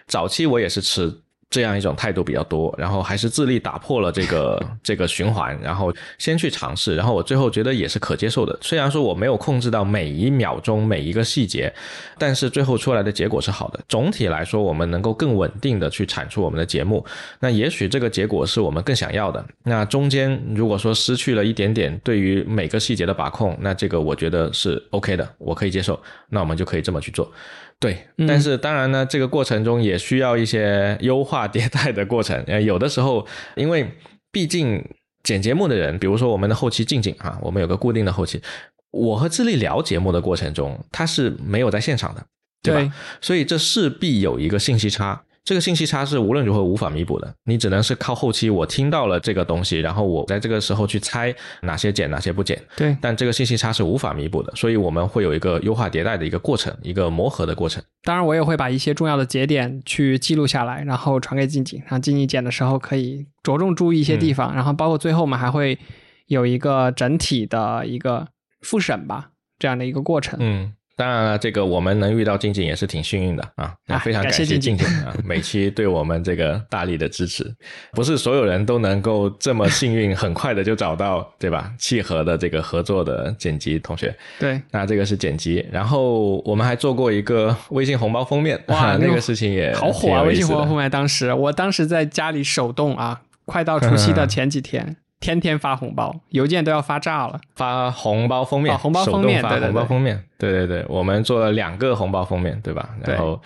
[0.07, 1.09] 早期我也是持。
[1.49, 8.57] 这样一种态度比较多，然后还是自力打破了这个 这个循环，然后先去尝试，然后我最后觉得也是可接受的。
[8.61, 11.73] 虽然说我没有控制到每一秒钟每一个细节，
[12.17, 13.79] 但是最后出来的结果是好的。
[13.87, 17.05] 总体来说，我们能够更稳定的去产出我们的节目，
[17.39, 19.43] 那也许这个结果是我们更想要的。
[19.63, 25.97] 那中间如果说失去了一点点对于每个细节的把控，那这个我觉得是 OK 的，我可以接受。
[26.29, 27.31] 那我们就可以这么去做。
[27.79, 32.41] 对，但是当然呢，这个过程中也需要一些优化迭代的过程。
[32.47, 33.87] 呃，有的时候，因为
[34.31, 34.83] 毕竟
[35.21, 38.41] 剪节目的人，比如说我们的后期静静啊，我们有个固定的后期，
[38.89, 42.25] 我和智利聊节目的过程中，他是没有在现场的，
[42.63, 42.93] 对吧？
[43.21, 45.21] 所以这势必有一个信息差。
[45.47, 52.61] 这个信息差是无论如何无法弥补的，你只能是靠后期我听到了这个东西，然后我在这个时候去猜哪些减哪些不减。
[52.75, 57.81] 对，但这个信息差是无法弥补的，所以我们会有一个优化迭代的一个过程，一个磨合的过程。
[58.03, 65.79] 当然，我也会把一些重要的节点去记录下来，然后传给静静，让静静剪的时候可以着重注意一些地方，然后包括最后我们还会
[66.25, 68.27] 有一个整体的一个
[68.59, 70.37] 复审吧，这样的一个过程。
[70.41, 70.73] 嗯。
[70.97, 73.71] 当然了，这个我们能遇到静静也是挺幸运的啊！
[73.99, 77.45] 非常感谢静静啊， 每期对我们这个大力的支持。
[77.91, 81.71] 不是所有人都能够这么幸运，很快的就找到对吧？
[81.77, 84.11] 契合的这个合作的剪辑同学。
[84.39, 90.23] 对，那这个是剪辑，然后我们还做过一个微信红包封面，哇， 那个事情也好火啊！
[90.23, 94.97] 微信红包封面，当时我当时在家里手动啊，快到除夕的前几天。
[95.19, 97.39] 天天发红包，邮件都要发炸了。
[97.55, 102.89] 发红包封面，红包封面，发红包封面，对对对，我们做了两个红包封面，对吧？
[103.03, 103.41] 然后，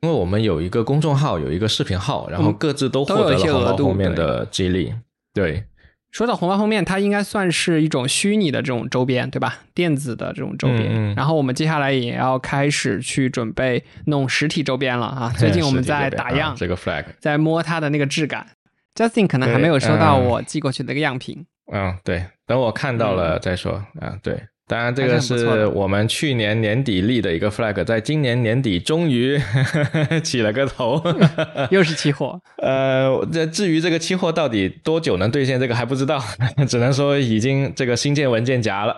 [0.00, 4.92] 因为我们有一个公众号，有一个视频号，然后各自都获得了红包封面的激励。
[5.32, 5.64] 对，
[6.10, 9.60] 说到红包封面，它应该算是一种虚拟的这种周边，对吧？
[9.74, 11.14] 电子的这种周边。
[11.14, 15.32] 然后我们接下来也要开始去准备弄实体周边了啊！
[15.38, 18.46] 最近我们在打样，这个 flag，在摸它的那个质感。
[18.96, 21.46] Justin 可能还没有收到我寄过去的一个样品。
[21.72, 23.74] 嗯，对，等我看到了再说。
[24.00, 24.40] 啊，对。
[24.68, 29.40] 当然，这个是我们去年年底立的一个 flag，在今年年底终于
[30.24, 31.00] 起了个头，
[31.70, 32.40] 又是期货。
[32.56, 36.20] 呃，这至于这个期货到底多久能兑现，这个还不知道，
[36.66, 38.96] 只能说已经这个新建文件夹了。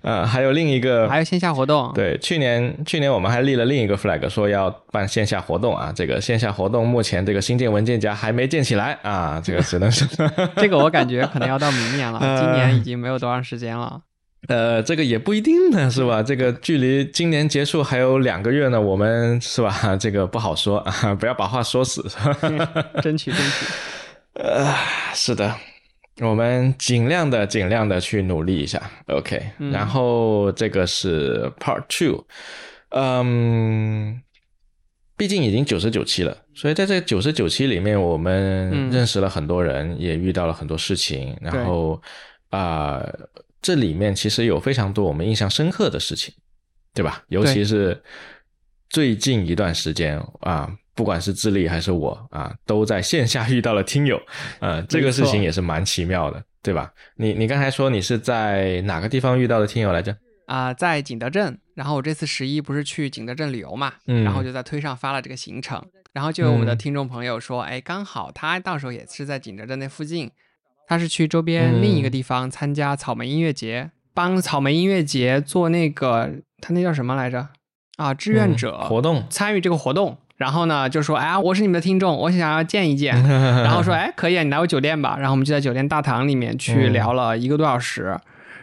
[0.00, 1.92] 呃，还有另一个，还有线下活动。
[1.94, 5.92] 对，去年去年我们还立了另一个 flag，说要办线下活动啊。
[5.94, 10.06] 这个线下活动目前这个新建文件夹还没建起来啊，这个只能是
[10.56, 13.57] 这个我感觉可能要到明年了，今年已经没有多长时间。
[13.58, 14.00] 时间了，
[14.46, 16.22] 呃，这个也不一定呢，是吧？
[16.22, 19.74] 这个距离今年结束还有两个月呢，我们是吧？
[19.98, 22.00] 这个不好说啊， 不要把话说死，
[23.02, 23.66] 争 取争取。
[24.34, 24.72] 呃，
[25.12, 25.52] 是的，
[26.20, 29.42] 我们尽量的尽量的去努力一下，OK。
[29.72, 32.24] 然后这个是 Part Two，
[32.90, 34.22] 嗯。
[35.18, 41.36] 毕竟已经九十九期了，所以在这九十九期里面，我们认识了很多人，也遇到了很多事情。
[41.40, 42.00] 然后
[42.50, 43.04] 啊，
[43.60, 46.32] 这里面其实有非常多我们印象深刻的事情，
[46.94, 47.22] 对吧？
[47.28, 48.02] 尤其是
[48.88, 54.20] 最近一段时间啊，不管是智利还是我啊，都在线下遇到了听友，
[54.60, 56.92] 呃，这个事情也是蛮奇妙的，对吧？
[57.16, 60.16] 你你刚才说你是在哪个地方遇到的听友来着？
[60.46, 65.84] 啊，在景德镇，然后我这次十一不是去景德镇旅游嘛，嗯，然后就在推上发了这个行程，
[66.14, 70.30] 然后就有我们的听众朋友说，哎，刚好他到时候也是在景德镇那附近，
[70.88, 76.30] 他是去周边另一个地方参加草莓音乐节，帮草莓音乐节做那个
[76.62, 77.48] 他那叫什么来着？
[77.98, 88.18] 啊，志愿者活动，参与这个活动，然后呢就说，哎，我是你们的听众，我想要见一见， 然后说，哎，可以，啊，你来我酒店吧，然后我们就在酒店大堂里面去聊了一个多小时。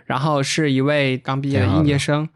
[0.05, 2.30] 然后是一位刚毕业的应届生，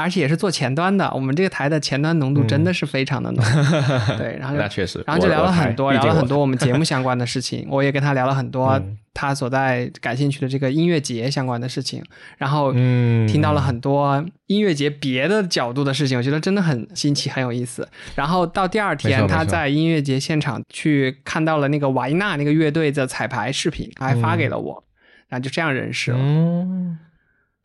[0.00, 1.10] 而且也是做前端的。
[1.14, 3.44] 我们这个台的前端浓度真的是非常的浓。
[4.18, 7.66] 对，然后那确实，然后就聊了很多，聊了很多我们节目 相关的事情。
[7.70, 8.80] 我也跟他聊了很多
[9.14, 12.02] 他所在感兴趣的这个音乐节相关的事情。
[12.36, 17.88] 然后听到了很多音乐节别的角度的事情，我觉得真的很新奇，很有意思。
[18.14, 24.84] 然后到第二天，他在音乐节现场去看到了那个瓦伊纳那个乐队的彩排视频，还发给了我，
[25.28, 26.18] 然后就这样认识了。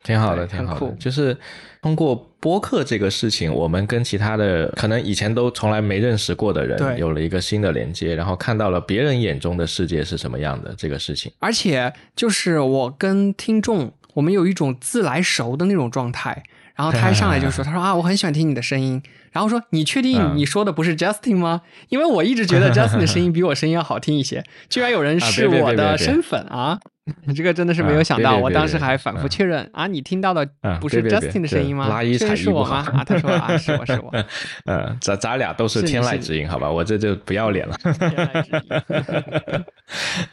[0.04, 0.94] 挺好的，挺好的。
[1.00, 1.36] 就是
[1.82, 11.32] 通过播客这个事情，我们跟其他的可能以前都从来没认识过的人有了一个新的连接，然后看到了别人眼中的世界是什么样的这个事情。
[11.40, 16.44] 而且就是我跟听众，我们有一种自来熟的那种状态。
[16.76, 19.00] 然后他一上来就说：“他说啊，我很喜欢听你的声音。”
[19.32, 21.62] 然后说：“你确定你说的不是 Justin 吗？
[21.88, 24.42] 因为我一直觉得 Justin 的声音比我声音要好听一些。
[24.68, 26.78] 居然有人是我的身粉啊！
[27.36, 28.36] 这个真的是没有想到。
[28.38, 30.48] 我当时还反复确认啊，你听到的
[30.80, 31.86] 不是 Justin 的声音吗？
[31.86, 32.76] 拉一踩是我吗？
[32.92, 34.10] 啊，他说啊，是我是我。
[34.66, 36.70] 嗯，咱咱俩都是天籁之音，好吧？
[36.70, 37.76] 我这就不要脸了。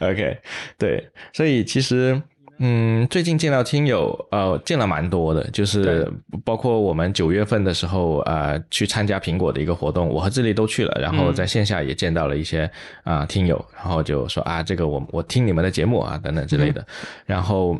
[0.00, 0.38] OK，
[0.78, 2.20] 对，所以其实。
[2.58, 6.08] 嗯，最近见到听友，呃，见了蛮多的，就是
[6.44, 12.70] 包括我们九月份的时候，呃，去参加苹果的一个活动，我和智利都去了，然后在线下也见到了一些
[13.02, 16.86] 啊听友，然后就说啊，这个我我听你们的节目啊，等等之类的。
[17.26, 17.76] 然后，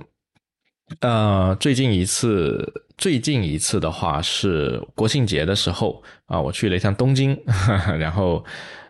[1.01, 2.67] 呃，最近一次，
[2.97, 7.39] 最近一次的话是国庆节的时候啊，我去了一趟东京，
[8.01, 8.45] 然后。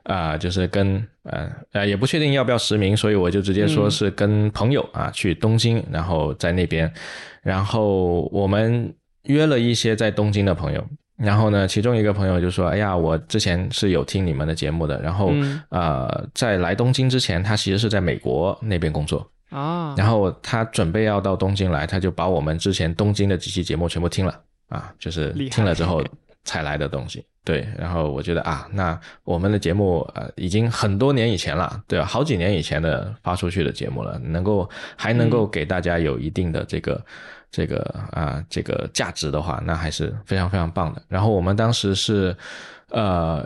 [0.04, 6.92] 啊，就是跟呃呃也不确定要不要实名，所以我就直接说是跟朋友啊去东京，然后在那边，
[7.42, 8.92] 然后我们
[9.24, 10.84] 约了一些在东京的朋友，
[11.16, 15.32] 然后呢，其中一个朋友就说：“哎呀，我之前是有听你们的节目的，然后
[15.68, 26.02] 呃在来东京之前，他其实是在美国那边工作啊，然后他准备要到东京来，他就把我们之前东京的几期节目全部听了啊，就是听了之后
[26.44, 32.04] 才来的东西。”对，然后我觉得啊，那我们的节目呃已经很多年以前了，对吧？
[32.04, 37.04] 好几年以前的发出去的节目了，能够还能够给大家有一定的这个
[37.50, 37.82] 这个
[38.12, 41.02] 啊这个价值的话，那还是非常非常棒的。
[41.08, 42.36] 然后我们当时是
[42.90, 43.44] 呃，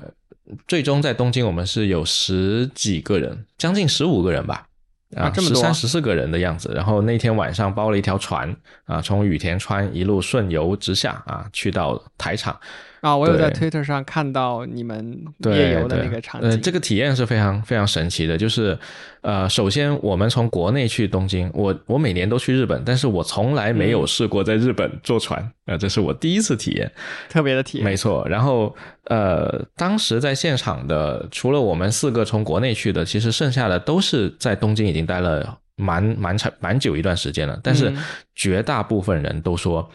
[0.68, 4.68] 最终在东京我们是有十几个人，将近十五个人吧，
[5.16, 6.70] 啊，十三十四个人的样子。
[6.74, 8.54] 然后那天晚上包了一条船
[8.84, 12.58] 啊，从羽田川一路顺游直下啊，去到台场。
[13.06, 18.36] 啊，我有在 Twitter 上看到你们夜游的那个场景，呃，这个体验是非常非常神奇的。
[18.36, 18.76] 就是，
[19.20, 26.90] 呃，首先我们从国内去东京，我我每年都去日本，但是我从来没有试过在日本坐船，啊，这是我第一次体验，
[27.28, 27.84] 特别的体验。
[27.84, 37.92] 没错，然后呃，当时在现场的，除了我们四个从国内去的，其实剩下的都是在东京已经待了蛮蛮长蛮久一段时间了，但是
[38.34, 39.88] 绝大部分人都说。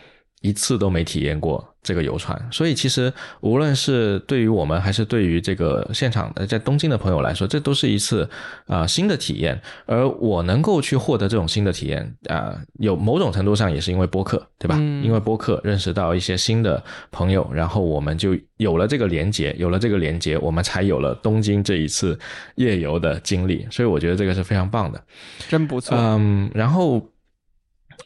[0.43, 8.29] 一次都没体验过这个游船，所以其实无论是对于我们还是对于这个现场的在东京的朋友来说，这都是一次
[8.67, 9.59] 啊新的体验。
[9.85, 14.75] 而我能够去获得这种新的体验啊，有某种程度上也是因为播客，对吧？
[15.03, 22.17] 因为播客认识到一些新的朋友，然后我们就有了这个连接，有了这个连接，我们才有了东京这一次
[22.55, 23.65] 夜游的经历。
[23.71, 25.03] 所以我觉得这个是非常棒的，
[25.49, 25.97] 真不错。
[25.97, 27.09] 嗯，然后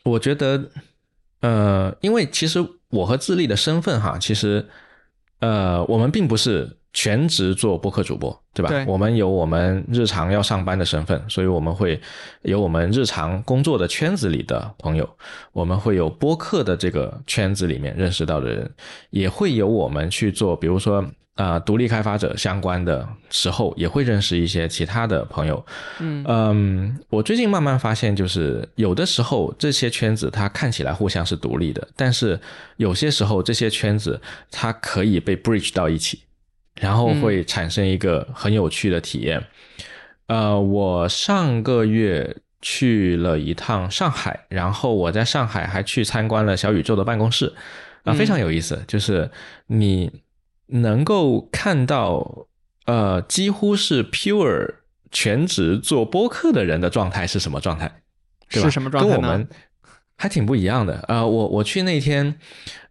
[0.03, 0.69] 我觉得。
[1.41, 4.65] 呃，因为其实我和智利的身份哈，其实
[5.39, 8.69] 呃，我们并不是全职做播客主播，对吧？
[8.69, 11.99] 对，我们有我们日常要上班的身份，所以我们会
[12.43, 15.09] 有我们日常工作的圈子里的朋友，
[15.51, 18.71] 我们会有播客的这个圈子里面认识到的人，
[19.09, 21.05] 也会有我们去做，比如说
[21.35, 25.65] 啊，独立开发者相关的时候，也会认识一些其他的朋友。
[25.99, 32.39] 嗯嗯，我最近慢慢发现，就是有的时候这些圈子它看起来互相是独立的，但是
[32.77, 34.19] 有些时候这些圈子
[34.51, 36.21] 它可以被 bridge 到一起。
[36.81, 39.41] 然后会产生一个很有趣的体验。
[40.27, 47.53] 呃，我上个月去了一趟上海，然后我在上海还去参观了小宇宙的办公室，
[48.03, 48.83] 啊，非常有意思。
[48.89, 49.31] 就是
[49.67, 50.11] 你
[50.67, 52.47] 能够看到，
[52.85, 54.75] 呃，几乎是 pure
[55.11, 58.01] 全职做播客的人的状态是什么状态？
[58.49, 59.47] 是什么状态跟我们？
[60.17, 62.35] 还挺不一样的，呃，我我去那天，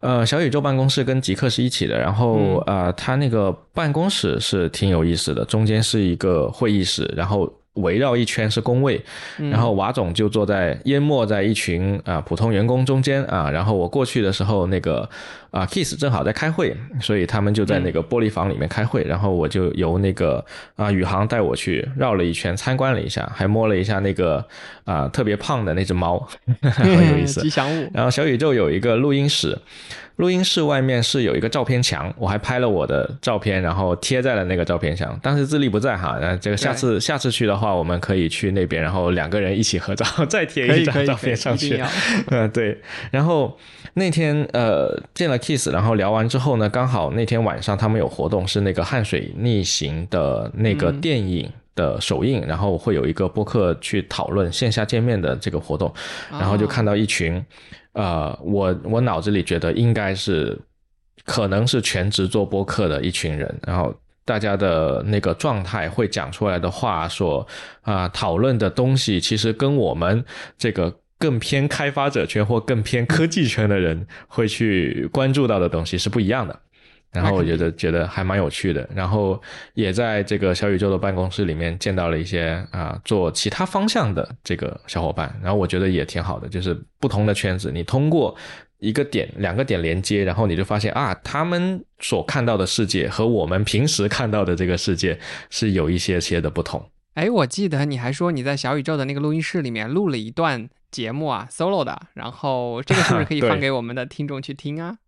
[0.01, 7.53] 呃，小宇宙办公室跟极客是一起的，然后呃，他那个办公室是挺有意思的，中间是一个会议室，然后。
[7.75, 9.03] 围绕一圈是工位，
[9.37, 15.09] 然后瓦总就坐在淹没在一群啊普通员工中间啊，然后我过去的时候，那个
[15.51, 20.45] 啊 Kiss 正好在开会，所以他们就在那个玻璃房里面开会，然后我就由那个
[20.77, 24.45] 啊宇航带我去绕了一圈参观了一下，还摸了一下那个
[24.85, 26.25] 啊特别胖的那只猫，
[26.63, 27.41] 很有意思。
[27.45, 27.91] 吉祥物。
[27.93, 29.59] 然后小宇宙有一个录音室。
[30.17, 35.19] 录音室外面是有一个照片墙，我还拍了我的照片，然后贴在了那个照片墙。
[35.21, 41.83] 当时自立不在哈，那这个下次下次去的话，我们可以去那边，然后两个人一起合照，再贴一张照片上去。
[42.29, 42.81] 嗯， 对。
[43.11, 43.59] 然后
[43.95, 55.93] 那天呃见了 Kiss，然后聊完之后呢，刚好那天晚上他们有活动，是那个汗水逆行的那个电影的首映，然后会有一个播客去讨论线下见面的这个活动，
[56.31, 57.45] 然后就看到一群。
[57.95, 60.57] 呃，我我脑子里觉得应该是，
[61.25, 67.47] 可能是全职做播客的一群人，然后大家的那个状态会讲出来的话，所
[67.83, 70.25] 啊讨论的东西，其实跟我们
[70.59, 76.61] 这个更偏开发者圈或更偏科技圈的人会去关注到的东西是不一样的。
[77.15, 79.41] 然后我觉得觉得还蛮有趣的，然后
[79.75, 88.37] 也在这个小宇宙的办公室里面见到了一些啊做其他方向的这个小伙伴，然后我觉得也挺好的，就是不同的圈子，你通过
[88.79, 96.91] 一个点、两个点连接，然后你就发现啊，他们所看到的世界和我们平时看到的这个世界是有一些些的不同。
[97.15, 104.99] 哎，我记得你还说你在小宇宙的那个录音室里面录了一段节目啊，solo 的，然后这个是不是可以 放给我们的听众去听啊？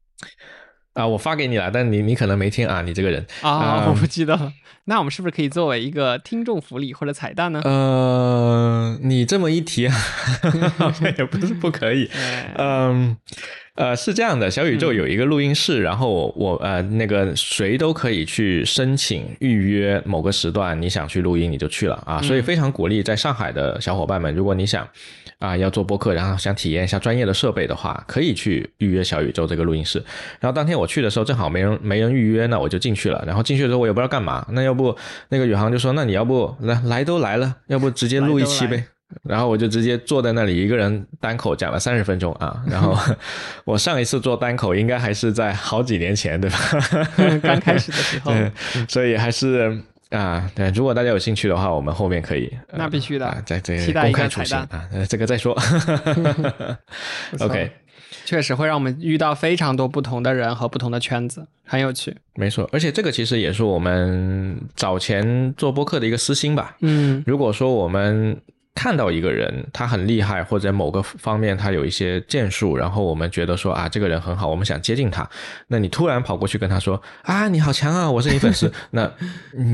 [0.97, 4.53] 啊，我发给你了，但你你可能没听啊，你这个人啊，我不记得。
[4.89, 7.61] 那我们是不是可以作为一个听众福利或者彩蛋呢？
[7.65, 9.83] 呃，你这么一提，
[11.19, 12.09] 也不是不可以。
[12.57, 13.17] 嗯，呃，
[13.97, 24.87] 是这样的，小宇宙有一个录音室，然后我呃那个谁都可以去申请预约某个时段，你想去录音你就去了啊，所以非常鼓励在上海的小伙伴们，如果你想。
[25.39, 30.03] 啊，要做播客，然后想体验一下专业的设备的话，可以去预约小宇宙这个录音室。
[30.41, 33.23] 然后当天我去的时候，正好没人没人预约，那我就进去了。
[33.27, 34.47] 然后进去的时候，我也不知道干嘛。
[34.53, 34.97] 那要不
[35.29, 38.85] 那个宇航就说：“那你要不来来都来了，要不直接录一期呗？”
[39.23, 42.63] 然后我就直接坐在那里，一个人单口讲了三十分钟啊。
[42.69, 42.97] 然后
[43.65, 46.59] 我上一次做单口应该还是在好几年前，对吧？
[47.43, 48.33] 刚开始的时候，
[48.89, 49.81] 所以还是。
[50.11, 55.53] 啊，对，如果大家有兴趣的话，我们后面可以，那必须的，在这公开出现啊，这个再说。
[57.41, 57.73] OK，
[58.25, 62.17] 确实会让我们遇到非常多不同的人和不同的圈子，很有趣。
[62.37, 66.77] 没错，而且这个其实也是我们早前做播客的一个私心吧。
[66.83, 68.41] 嗯，如果说我们。
[68.77, 75.27] 看到一个人，他很厉害，或者某个方面他有一些建树，然后我们觉得说啊，这个人很好，我们想接近他。
[75.69, 79.11] 那你突然跑过去跟他说啊，你好强啊，我是 你粉丝，那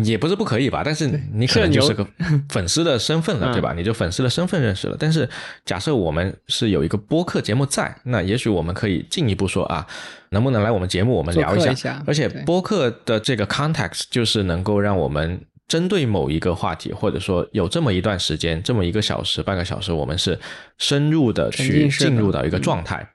[0.04, 0.82] 也不是不可以吧？
[0.84, 2.06] 但是你可能就是个
[2.48, 3.74] 粉丝的身份了，对吧？
[3.76, 4.96] 你就粉丝的身份认识了。
[4.96, 5.28] 但是
[5.64, 9.84] 假设我们是有一个播客节目在，那也许我们可以进一步说啊，
[10.30, 12.00] 能不能来我们节目，我们聊一下？
[12.06, 15.40] 而且播客的这个 context 就是能够让我们。
[15.72, 20.38] 针对某一个话题，或者说有这么一段时间，这么一个小时、半个小时，我们是
[20.76, 23.08] 深入的去进入到一个状态。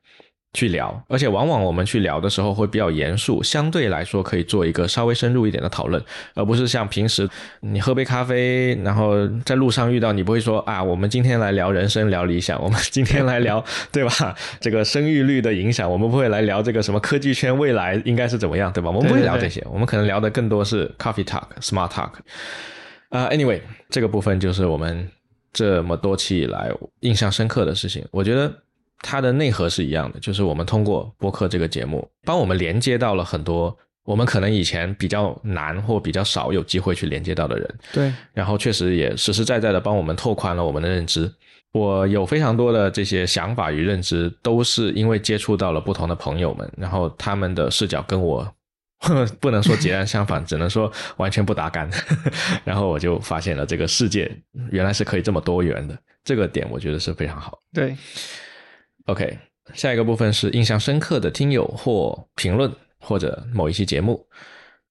[0.58, 6.04] 去聊，而且往往我们去聊的时候会比较严肃，相对来说可以做一个稍微深入一点的讨论，
[6.34, 7.30] 而不是像平时
[7.60, 14.36] 你喝杯咖啡，然后在路上遇到你不会说啊，我们今天来聊人生、聊理想，我们今天来聊 对吧？
[14.60, 18.90] 这个生育率的影响，我们不会来聊这个什么科技圈未来应该是怎么样，对吧？
[18.90, 22.10] 我们不会聊这些，我们可能聊的更多是 coffee talk、smart talk。
[23.10, 25.08] 啊，anyway，这个部分就是我们
[25.54, 28.52] 这么多期以来印象深刻的事情，我觉得。
[29.02, 37.76] 它的内核是一样的，就是我们通过播客这个节目，帮我们连接到了很多我们可能以前比较难或比较少有机会去连接到的人。
[37.94, 41.32] 对，然后确实也实实在在的帮我们拓宽了我们的认知。
[41.74, 48.50] 我有非常多的这些想法与认知，都是因为接触到了不同的朋友们，然后他们的视角跟我
[49.40, 51.88] 不能说截然相反，只能说完全不搭干。
[52.64, 54.32] 然后我就发现了这个世界
[54.72, 57.60] 原来是可以这么多元的，这个点我觉得是非常好。
[57.74, 57.96] 对
[59.08, 59.38] ，OK，
[59.74, 64.26] 下一个部分是印象深刻的听友或评论或者某一期节目。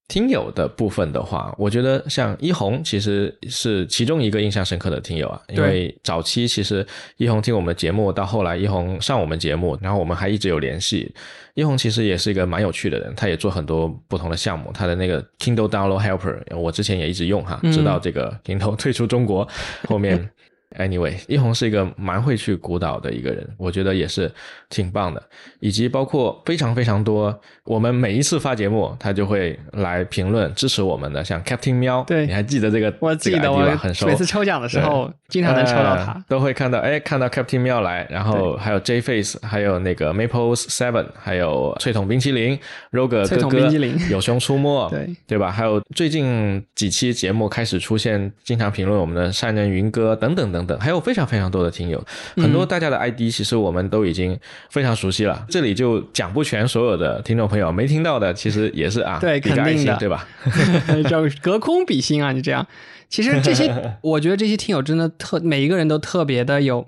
[0.09, 6.87] 听友的部分的话，我觉得像一红其实是其中一个印象深刻的听友啊，因为早期其实
[7.17, 11.13] 一红听我们的节目，到后来一红上我们节目，然后我们还一直有联系。
[11.55, 19.49] 一红其实也是一个蛮有趣的人，他也做很多不同的项目，他的那个 Kindle Download Helper，我之前也一直用哈，直到这个 Kindle 退出中国，
[19.89, 20.31] 后面。
[20.79, 24.31] Anyway，一红是一个蛮会去鼓捣的一个人，我觉得也是
[24.69, 25.23] 挺棒的。
[25.61, 32.93] 以及包括非常非常多，我们每一次发节目，他就会来评论支持我们的，像 Captain 喵，对，你还记得这个？
[33.01, 34.07] 我记得，我很熟。
[34.07, 42.59] 每次抽奖的时候，经常能抽到他，都会看到，哎，看到 Captain 喵来，然后还有 J Face，还有那个 Maple Seven，还有脆筒冰淇淋
[42.93, 43.71] ，Roger 哥哥，
[44.11, 45.51] 有熊出没， 对对吧？
[45.51, 50.67] 还有最近几期节目开始出现，经常评论我们的善人云哥等等等。
[50.67, 52.03] 等，还有非常非常多的听友，
[52.37, 54.39] 很多大家的 ID 其实我们都已经
[54.71, 60.27] 非常熟悉了，这里就讲不全所有的听众朋友没听到的，其实也是啊，对，肯定的，对吧？
[61.09, 62.67] 叫隔空比心啊，就这样。
[63.09, 66.87] 其实这些， 我觉得这些听友真的特，每一个人都特别的有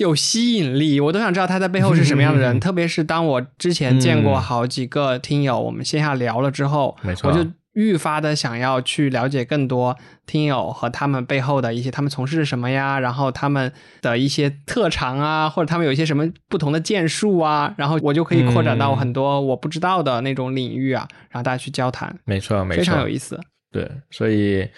[0.00, 2.58] 有吸引力，我都想知道他在背后是什么样的人。
[2.60, 7.48] 特别是当我之前见过好几个听友，我们线下聊了之后，没错，我就。
[7.72, 9.96] 愈发的想要去了解更多
[10.26, 12.98] 听友和他们背后的一些，他们从事什么呀？
[12.98, 22.18] 然后他们的一些特长啊，或者他们有一些什么不同的建树啊，然后我就可以扩展到很多我不知道的那种领域啊，然后大家去交谈。
[22.24, 23.40] 没错，没错，非常有意思。
[23.70, 24.68] 对，所以。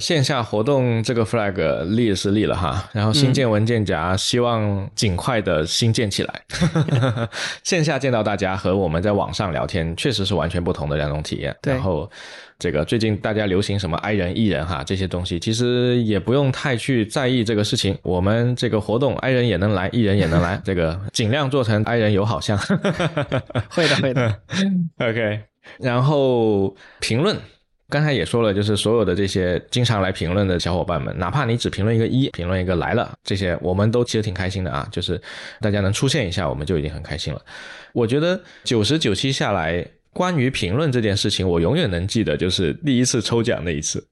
[0.00, 6.42] 线下活动这个 flag 立是立了哈，然后新建文件夹希望尽快的新建起来。
[7.64, 11.56] 线下见到大家和我们在网上聊天确实是完全不同的两种体验。
[11.62, 12.10] 然后
[12.58, 17.96] 这个最近大家流行什么 i 人 e 人哈这些东西，其实也不用太去在意这个事情。
[18.02, 22.58] 我们这个活动 i 人也能来，e 人也能来， 这个尽量做成 i 人友好像。
[23.72, 24.40] 会的，会的。
[24.98, 25.40] OK，
[25.78, 27.34] 然后评论。
[27.88, 34.88] 刚才也说了，就是所有的这些经常来评论的小伙伴们，哪怕你只评论一个一，评论一个来了，这些我们都其实挺开心的啊。
[34.90, 35.20] 就是
[35.60, 37.40] 大家能出现一下，我们就已经很开心了。
[37.92, 44.04] 我觉得九十九期下来，关于评论这件事情，我永远能记得，就是第一次抽奖那一次，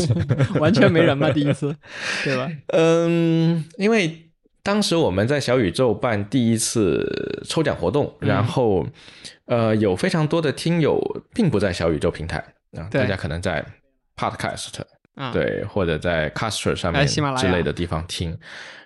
[0.58, 1.76] 完全没人嘛，第一次，
[2.24, 2.50] 对吧？
[2.72, 4.30] 嗯，因为
[4.62, 8.86] 当时我们在小宇宙办第一次抽奖活动，然后
[9.44, 12.42] 呃，有非常多的听友并不在小宇宙平台。
[12.76, 13.64] 啊，大家可能在
[14.16, 14.68] Podcast，
[15.32, 18.36] 对，或者在 Caster 上面之类的地方听。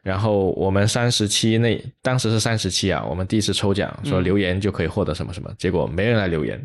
[0.03, 6.63] 然后我们三十期那当时是三十期啊，我们第一次抽奖说留言就可以获得什么什么，结果没人来留言，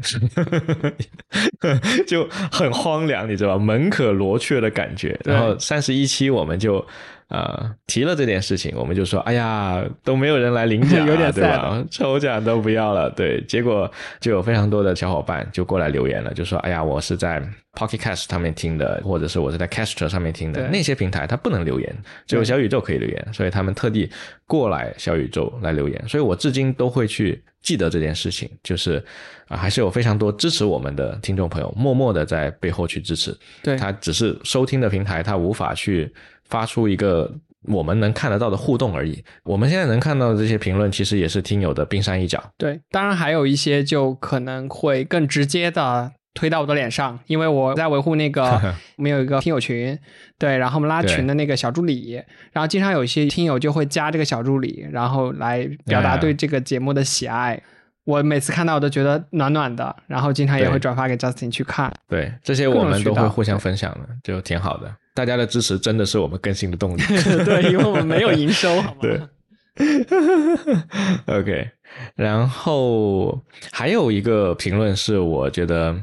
[2.05, 3.63] 就很荒凉，你知道吧？
[3.63, 5.17] 门可罗雀的感觉。
[5.23, 6.85] 然后三十一期我们就。
[7.29, 11.85] 啊，提了这件事情，我们就说，哎呀，都没有人来领奖， 有点对吧？
[11.91, 13.39] 抽奖都不要了，对。
[13.47, 17.39] 结果就有非常多的小伙伴就过来留言了，就说，哎呀，我是在
[17.73, 24.09] Pocket Cast 上面听的，或者是我是在 Caster 上面听的，那些平台它不能留言，只有小宇宙可以留言，所以他们特地
[24.47, 26.03] 过来小宇宙来留言。
[26.07, 29.03] 所以我至今都会去记得这件事情，就是
[29.47, 33.37] 啊，还是有非常多支持我们的听众朋友，默默的在背后去支持。
[33.61, 36.11] 对他只是收听的平台，他无法去。
[36.49, 37.31] 发出一个
[37.67, 39.23] 我们能看得到的互动而已。
[39.43, 42.43] 我们现在能看到的这些评论，其实也是听友的冰山一角。
[42.57, 48.43] 对，当然还有一些就可能会更直接的推到我的脸上，因为我在维护那个
[48.97, 49.97] 我们有一个听友群，
[50.37, 52.13] 对，然后我们拉群的那个小助理，
[52.51, 57.61] 然后经常有一些听友就会加这个小助理，然后来表达对这个节目的喜爱。
[58.09, 61.93] 我每次看到我都觉得暖暖的，然后经常也会转发给 Justin 去看。
[62.07, 64.91] 对，这些我们都会互相分享的，就挺好的。
[65.13, 67.01] 大家的支持真的是我们更新的动力。
[67.45, 68.97] 对，因为我们没有营收，好吗？
[68.99, 69.21] 对。
[71.27, 71.69] OK，
[72.15, 73.39] 然后
[73.71, 75.95] 还有一个评论是我觉得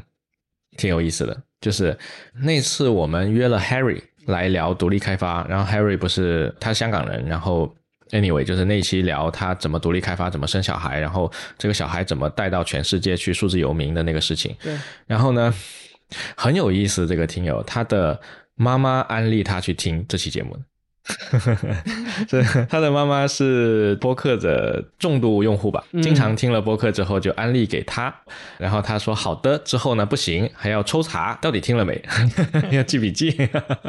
[0.77, 1.99] 挺有意思的，就是
[2.41, 7.75] 那次我们约了 Harry 来聊独立开发，然后 Harry 不是他香港人，然后。
[8.11, 14.55] Anyway，就是那期聊他怎么独立开发，怎么生小孩，然后这个小孩怎么带到全世界去数字游民的那个事情。
[14.63, 14.79] 对。
[15.07, 15.53] 然后呢，
[16.37, 18.21] 很有意思，这个听友他的
[18.55, 20.57] 妈妈安利他去听这期节目，
[22.29, 25.85] 是他的妈妈是播客的重度用户吧？
[26.03, 28.15] 经常听了播客之后就安利给他，
[28.59, 32.03] 然后他说好的，之后呢不行，还要抽查到底听了没，
[32.73, 33.37] 要记笔记。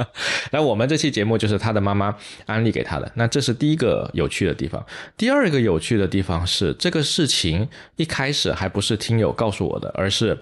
[0.51, 2.15] 那我们这期节目就是他的妈妈
[2.45, 4.85] 安利给他的，那这是第一个有趣的地方。
[5.15, 10.37] 第二个有趣的地方是，这个事情一开始还不是听友告诉我的，而是。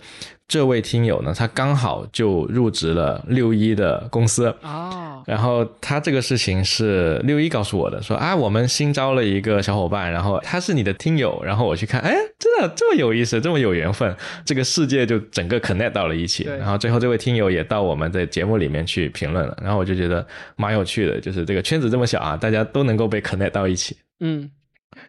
[0.47, 14.15] 这位听友呢，他刚好就入职了六一的公司哦，然后他这个事情是六一告诉我的，说啊，我们新招了一个小伙伴，然后他是你的听友，然后我去看，哎，真的这么有意思，这么有缘分，
[14.45, 20.25] 这个世界就整个 connect 到了一起，然后最后这位听友也到我们的节目里面去评论了，然后我就觉得
[20.55, 24.51] 蛮有趣的，就是这个圈子这么小啊，大家都能够被 connect 到一起，嗯。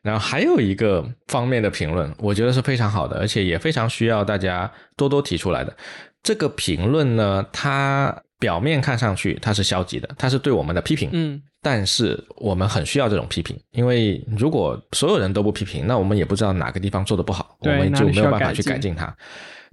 [0.03, 5.76] 然后还有一个方面的评论，我觉得是非常好的，而且也非常需要大家多多提出来的。
[6.22, 11.09] 这个评论呢，它表面看上去它是消极的，它是对我们的批评。
[11.12, 19.14] 嗯，但是我们很需要这种批评，因为如果所有人都不批评，那我们也不知道哪个地方做的不好，我们就没有办法去改进它。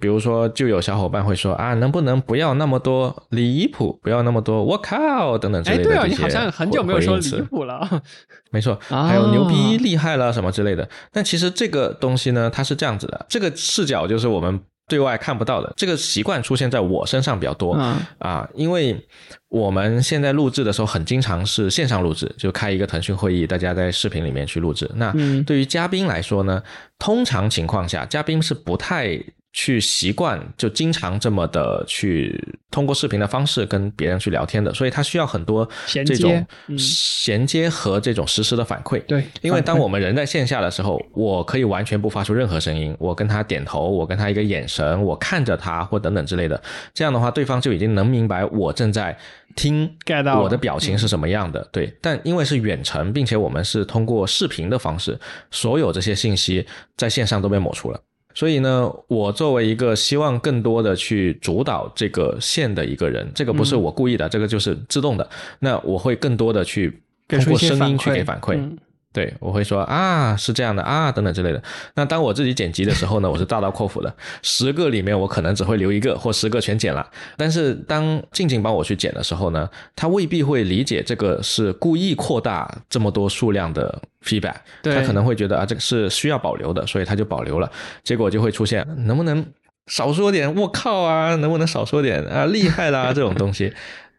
[0.00, 5.82] 比如说，就有小伙伴会说啊，能不能不要那么多离谱，不要那么多我靠等等之类的。
[5.82, 8.02] 哎，对你好像很久没有说离谱了。
[8.50, 10.88] 没错，还有牛逼厉害了什么之类的。
[11.12, 15.72] 但其实这个东西呢，它是这样子的，这个视角就是我们对外看不到的。
[15.76, 17.72] 这个习惯出现在我身上比较多
[18.18, 18.96] 啊，因为
[19.48, 24.88] 我们现在录制的时候很经常是线上录制，就开一个腾讯会议，大家在视频里面去录制。
[24.94, 25.12] 那
[25.44, 26.62] 对于嘉宾来说呢，
[26.98, 29.20] 通常情况下，嘉宾是不太。
[29.56, 32.36] 去习惯就经常这么的去
[32.72, 36.44] 通过视频的方式跟别人去聊天的，所以他需要很多这种
[36.76, 39.00] 衔接和这种实时的反馈。
[39.04, 46.60] 对，因为当我们人在线下的时候，我可以完全不发出任何声音，我跟他点头，我跟他一个眼神，我看着他或等等之类的，
[46.92, 49.16] 这样的话，对方就已经能明白我正在
[49.54, 49.88] 听，
[50.42, 51.64] 我的表情是什么样的。
[51.70, 55.16] 对，但因为是远程，并且我们是通过视频的方式，
[55.52, 58.00] 所有这些信息在线上都被抹除了。
[58.34, 65.26] 所以呢，我作为一个希望更多的去主导这个线的一个人，这个不是我故意的，这个就是自动的。
[65.60, 68.60] 那我会更多的去通过声音去给反馈。
[69.14, 71.62] 对，我会说啊，是这样的啊，等等之类的。
[71.94, 74.12] 那当我自己剪辑的时候呢， 我是大刀阔斧的，
[74.42, 77.08] 十个里面我可能只会留一个，或十个全剪了。
[77.36, 87.70] 但是当静静帮我去剪的时候呢，他未必会理解这个是故意扩大这么多数量的 feedback，他可能会觉得啊，这个是需要保留的，所以他就保留了。
[88.02, 89.46] 结果就会出现，能不能
[89.86, 90.52] 少说点？
[90.56, 92.46] 我靠啊，能不能少说点啊？
[92.46, 93.72] 厉害啦，这种东西。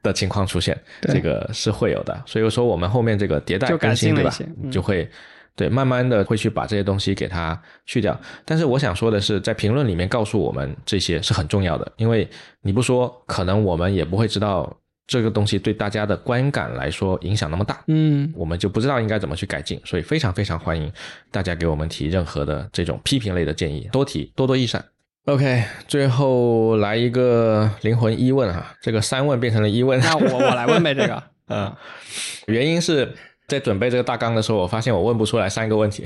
[0.06, 4.32] 的情况出现，这个是会有的，所以说我们后面这个迭代更新，对吧？
[4.72, 5.10] 就会
[5.56, 8.18] 对慢慢的会去把这些东西给它去掉。
[8.46, 12.30] 但是我想说的是，在评论里面告诉我们这些是很重要的，因为
[12.62, 14.72] 你不说，可能我们也不会知道
[15.08, 17.84] 这个东西对大家的观感来说影响那么大。
[17.88, 20.92] 嗯，我们就不知道应该怎么去改进，所以非常非常欢迎
[21.32, 24.84] 大家给我们提任何的这种批评类的建议，多提多多益善。
[25.26, 31.74] OK，最后来一个灵魂一问哈，这个三问变成了一问，那我我来问呗这个， 嗯，
[32.46, 33.12] 原因是
[33.48, 36.04] 在准备这个大纲的时候，我发现我问不出来三个问题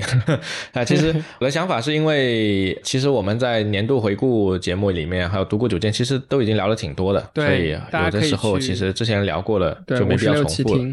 [0.72, 0.82] 啊。
[0.86, 10.84] 其实我的想法是因为，其实我们在年度回顾节目里面，还有独孤九剑，其实都已经聊了挺多的，所以有的时候其实之前聊过了就没必要重复了。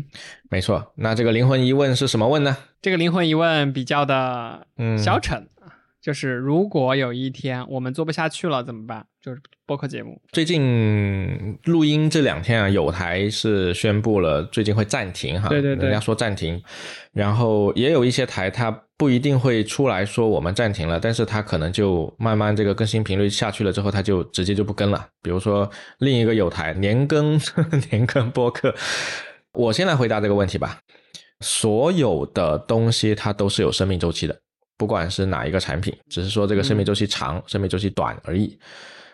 [0.50, 2.58] 没错，那这个灵魂一问是什么问呢？
[2.82, 5.48] 这个灵魂一问比较的嗯消沉。
[6.02, 9.06] 就是如果有一天我们做不下去了怎么办？
[9.22, 10.22] 就是播客节目。
[10.32, 16.62] 最近录音这两天啊，有台是宣布了最近会暂停哈，对对对，人家说暂停。
[17.12, 25.06] 然后也有一些台它不一定会出来说我们暂停了，但是它可能就慢慢这个更新频率下去了之后，它就直接就不更了。
[25.22, 27.38] 比如说另一个有台年更
[27.92, 28.74] 年更播客，
[29.54, 30.80] 我先来回答这个问题吧。
[31.42, 34.40] 所有的东西它都是有生命周期的。
[34.78, 38.58] 不管是哪一个产品，只是说这个生命周期长、生命周期短而已。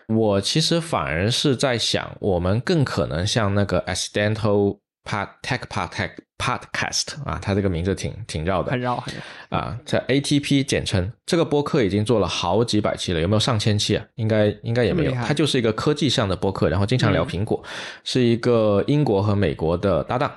[0.08, 9.20] 我其实反而是在想，我们更可能像那个 Accidental Part Tech Part Tech Podcast 啊，它这个名字挺挺绕的，很绕，很绕
[9.58, 11.10] 啊，在 ATP 简称。
[11.24, 14.04] 这个播客已经做了好几百期了，有没有上千期啊？
[14.16, 15.12] 应该应该也没有。
[15.12, 17.64] 它就是一个科技上的播客，然后经常聊苹果，
[18.04, 20.30] 是一个英国和美国的搭档。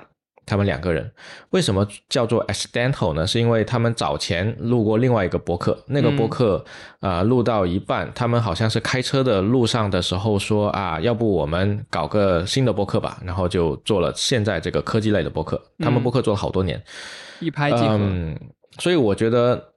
[0.48, 1.08] 他们两个人
[1.50, 3.26] 为什么叫做 accidental 呢？
[3.26, 6.64] 是因为他们早前录过另外一个博客，那个博客
[7.00, 15.62] 啊录到一半，他们好像是开车的路上的时候说啊，要不我们搞个新的博客吧，然后就做了现在这个科技类的博客。
[15.78, 16.82] 他们博客做了好多年，
[17.40, 17.98] 一拍即合。
[18.00, 18.36] 嗯
[18.78, 19.72] 所以我觉得，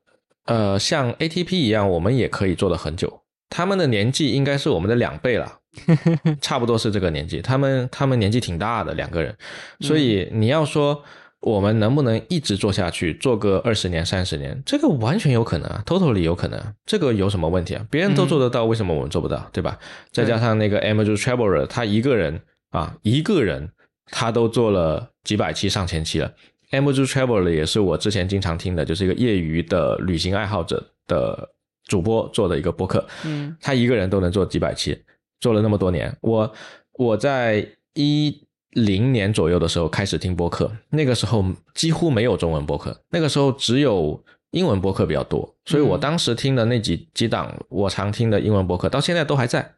[0.45, 3.21] 呃，像 ATP 一样，我们也可以做的很久。
[3.49, 5.60] 他们的年纪应该是我们的两倍了。
[6.41, 9.35] 差不多是这个年纪，他们他们年纪挺大的两个人，
[9.79, 11.03] 所以你要说
[11.39, 17.85] 我们能不能一直做下去，做个二十年、三十年，这个完全有可能啊，totally 有可能，这个有什么问题啊？
[17.89, 19.79] 别人都做得到，为什么我们做不到，对吧？
[20.11, 23.71] 再加上那个 Andrew Traveler，他一个人啊，一个人
[24.07, 26.31] 他都做了几百期、上千期了。
[26.71, 31.49] Andrew Traveler 也是我之前经常听的，就是一个业余的旅行爱好者的
[31.85, 34.97] 主播做的一个播客，嗯，他一个人都能做几百期，
[35.41, 36.15] 做了那么多年。
[36.21, 36.53] 我
[36.93, 38.47] 我在一。
[38.73, 49.73] 零年左右的时候开始听播客，那个时候几乎没有中文播客，那个时候只有英文播客比较多，所以我当时听的那几几档我常听的英文播客，到现在都还在，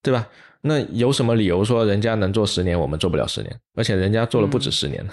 [0.00, 0.28] 对吧？
[0.60, 3.60] 那有什么理由说人家能做十年，我们做不了十年？
[3.74, 5.04] 而且人家做了不止十年，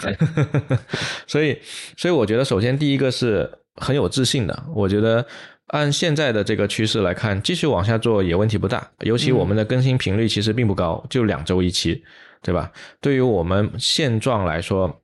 [1.26, 1.58] 所以，
[1.98, 5.26] 所以我觉得首先第一个是很有自信的，我觉得
[5.74, 12.04] 按现在的这个趋势来看，继续往下做也问题不大，尤其我们的更新频率其实并不高，就两周一期。
[12.46, 12.70] 对吧？
[13.00, 15.02] 对于我们现状来说，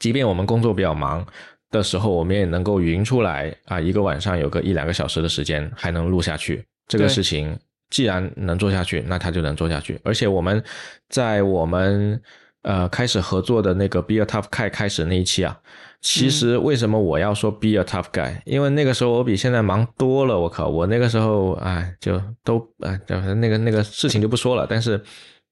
[0.00, 1.22] 即便我们工作比较忙
[1.70, 6.64] 的时候，我们也能够匀出来啊，一个晚上有个一两个小时的时间还能录下去。
[6.88, 7.54] 这个事情
[7.90, 10.00] 既然能做下去，那它就能做下去。
[10.02, 10.64] 而且我们
[11.10, 12.18] 在我们
[12.62, 15.60] 呃开始合作的那个 Be a Tough Guy 开始那一期啊，
[16.04, 18.42] 其实为什么我要说 Be a Tough Guy？
[18.44, 20.38] 因为那个时候我比现在忙多了。
[20.38, 25.02] 我靠，我那个时候哎，就都哎，那个那个事情就不说了，但是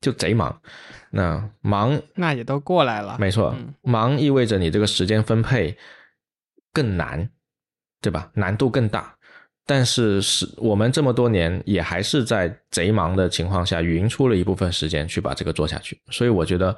[0.02, 0.60] 就贼忙。
[1.10, 3.16] 那忙，那也都过来了。
[3.18, 5.74] 没错，忙意味着你这个时间分配
[6.70, 7.30] 更难，
[8.02, 8.30] 对吧？
[8.34, 9.16] 难度更大。
[9.64, 15.98] 但是是我们这么多年也还是在贼忙的情况下，匀出了一部分时间去把这个做下去。
[16.10, 16.76] 所以我觉得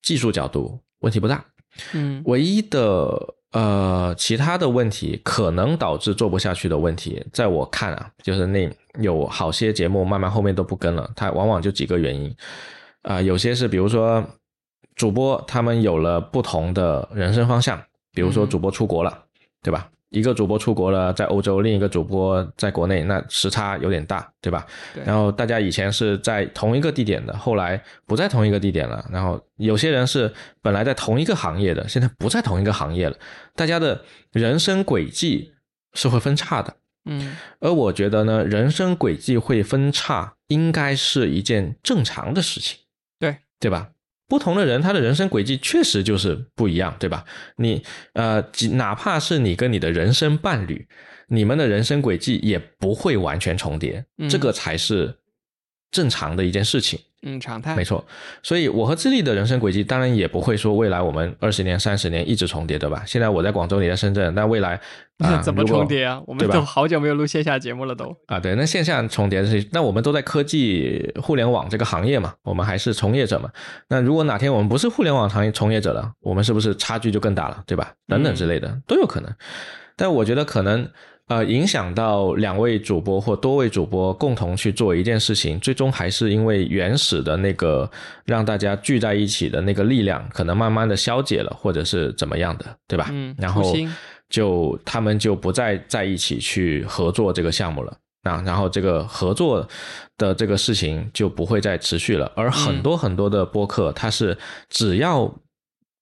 [0.00, 1.44] 技术角度问题不大。
[1.92, 12.34] 嗯，唯一的呃其他的问题可能导致做不下去的问题，在我看啊，就是那有好些节目慢慢后面都不跟了，它往往就几个原因。
[13.02, 14.22] 啊，有些是比如说
[14.94, 19.24] 主播他们有了不同的人生方向，比如说主播出国了，
[19.62, 19.88] 对吧？
[20.10, 24.66] 一个主播出国了，在欧洲，另一个主播在国内，那时差有点大，对吧？
[25.04, 29.04] 然后大家以前是在同一个地点的，后来不在同一个地点了。
[29.10, 33.16] 然后有些人是本来在同一个行业的，现在不在同一个行业了，
[33.54, 35.52] 大家的人生轨迹
[35.94, 36.76] 是会分叉的。
[37.04, 42.78] 嗯，而我觉得呢，人生轨迹会分叉，应该是一件正常的事情。
[43.60, 43.90] 对吧？
[44.30, 47.24] 不同的人，他的人生轨迹确实就是不一样，对吧？
[47.56, 47.82] 你
[48.14, 48.42] 呃，
[48.74, 50.86] 哪怕是你跟你的人生伴侣，
[51.26, 55.16] 你们的人生轨迹也不会完全重叠，这个才是
[55.90, 56.98] 正常的一件事情。
[57.22, 58.02] 嗯，常态没错，
[58.42, 63.02] 所以我和智利的人生轨迹当然也不会说未来我们二十年、三十年一直重叠，对吧？
[63.06, 64.80] 现在我在广州，你在深圳，但未来
[65.44, 66.22] 怎么重叠啊？
[66.26, 73.50] 我们都好久没有录线下节目了，都啊，对，那线下重叠的事情，那我们都在科技互联网这个行业嘛，我们还是从业者嘛。
[73.88, 77.92] 那如果哪天我们不是互联网行业从业者了，我们是不是差距就更大了，对吧？
[78.08, 79.30] 等等之类的都有可能，
[79.94, 80.88] 但我觉得可能。
[81.30, 87.88] 呃，影响到两位主播或多位主播共同去做一件事情，最终还是因为原始的那个
[88.24, 93.10] 让大家聚在一起的那个力量，可能慢慢的消解了，或者是怎么样的，对吧？
[93.12, 93.32] 嗯。
[93.38, 93.62] 然后
[94.28, 99.64] 就他们就不再在一起去合作这个项目了啊，然后这个合作
[100.18, 102.32] 的这个事情就不会再持续了。
[102.34, 104.36] 而很多很多的播客，它是
[104.68, 105.32] 只要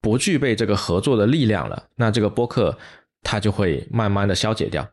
[0.01, 2.79] 不具备这个合作的力量了，那这个播客
[3.23, 4.89] 它就会慢慢的消解掉。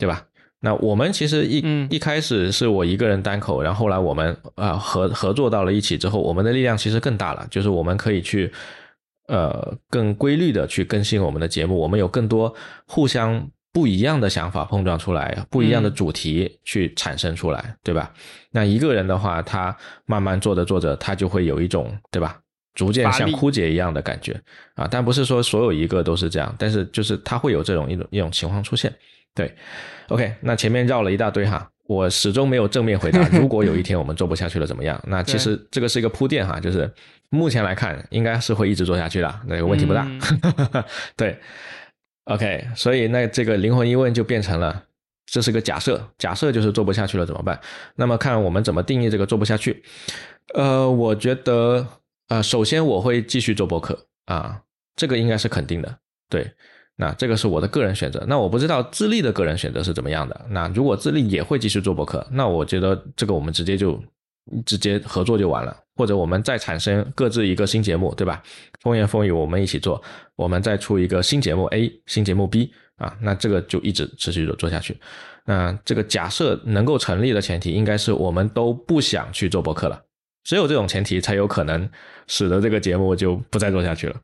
[0.00, 0.24] 对吧？
[0.62, 7.46] 那我们其实一一开始是我一个人单口，然后后来我们啊合合作到了一起之后，我们的力量其实更大了。
[7.50, 8.52] 就是我们可以去
[9.28, 12.54] 呃更规律的去更新我们的节目，我们有更多
[12.86, 18.12] 互相不一样的想法碰撞出来，不一样的主题去产生出来，对吧？
[18.50, 19.74] 那一个人的话，他
[20.04, 22.38] 慢慢做着做着，他就会有一种对吧，
[22.74, 24.38] 逐渐像枯竭一样的感觉
[24.74, 24.86] 啊。
[24.90, 28.92] 但不是说所有一个都是这样，但是就是他会有这种一种一种情况出现。
[29.34, 29.54] 对
[30.08, 33.26] ，OK，那前面绕了一大堆哈，我始终没有正面回答。
[33.30, 35.00] 如果有一天我们做不下去了，怎么样？
[35.06, 36.92] 那其实这个是一个铺垫哈，就是
[37.30, 40.06] 目前来看，应该是会一直做下去的，那个问题不大。
[41.16, 41.38] 对
[42.24, 44.84] ，OK，所以那这个灵魂疑问就变成了，
[45.26, 47.58] 这是个假设，假设就是做不下去了怎么办？
[47.94, 49.82] 那么看我们怎么定义这个做不下去。
[50.54, 51.86] 呃，我觉得，
[52.28, 54.60] 呃，首先我会继续做博客啊，
[54.96, 56.52] 这个应该是肯定的，对。
[57.00, 60.38] 那这个是我的个人选择，那我不知道自立的个人选择是怎么样的。
[60.50, 63.98] 那如果自立也会继续做博客，那我觉得这个我们直接就
[64.66, 68.42] 直接合作就完了，或者我们再产生各自一个新节目，对吧？
[68.82, 70.02] 风言风语我们一起做，
[70.36, 74.94] 我们再出一个新节目 A，新节目 B 啊，那这个就一直持续的做下去。
[75.46, 79.98] 那这个假设能够成立的前提，应该是我们都不想去做博客了，
[80.44, 81.88] 只有这种前提才有可能
[82.26, 84.16] 使得这个节目就不再做下去了。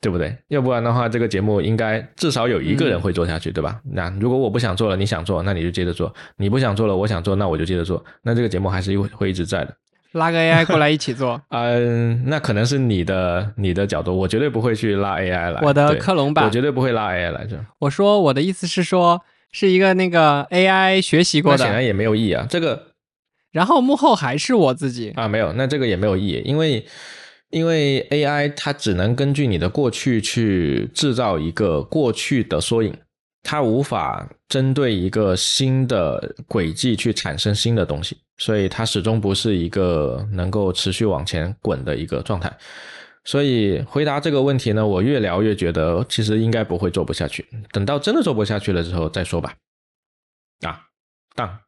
[0.00, 0.36] 对不对？
[0.48, 3.80] 要不然的话，这个节目应该至少有一个人会做下去，对吧？
[3.92, 8.04] 那如果我不想做了，你想做，那你就接着做；你不想做了，我想做，那我就接着做。
[8.22, 9.74] 那这个节目还是会会一直在的。
[10.12, 15.60] 拉个 AI 过来一起做，嗯，那可能是你的你的角度，我绝对不会去拉 AI 来。
[15.62, 17.62] 我的克隆版，我绝对不会拉 AI 来着。
[17.80, 19.20] 我说我的意思是说，
[19.52, 22.46] 是一个那个 AI 学习过的，显然也没有意义啊。
[22.48, 22.92] 这个，
[23.52, 26.86] 然后幕后还是我自己啊，没有，那这个也没有意义，因为
[27.50, 32.96] 因为 AI 它只能根据你的过去去制造一个过去的缩影。
[33.48, 42.52] 它无法针对一个新的轨迹去产生新的东西，所以它始终不是一个能够持续往前滚的一个状态。
[43.22, 49.54] 所以回答这个问题呢，我越聊越觉得其实应该不会做不下去，等到真的做不下去了之后再说吧。
[50.62, 50.82] 啊，
[51.36, 51.60] 当，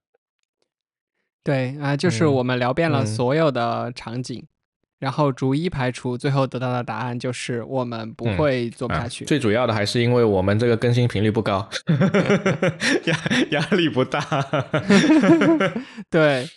[1.44, 4.44] 对啊，就是我们聊遍了所有的场景。
[4.98, 9.24] 然后逐一排除，最后得到的答案就是我们不会做不下去。
[9.24, 11.68] 最主要的还是因为我们这个更新频率不高，
[13.06, 13.18] 压
[13.50, 14.20] 压力不大。
[16.10, 16.48] 对，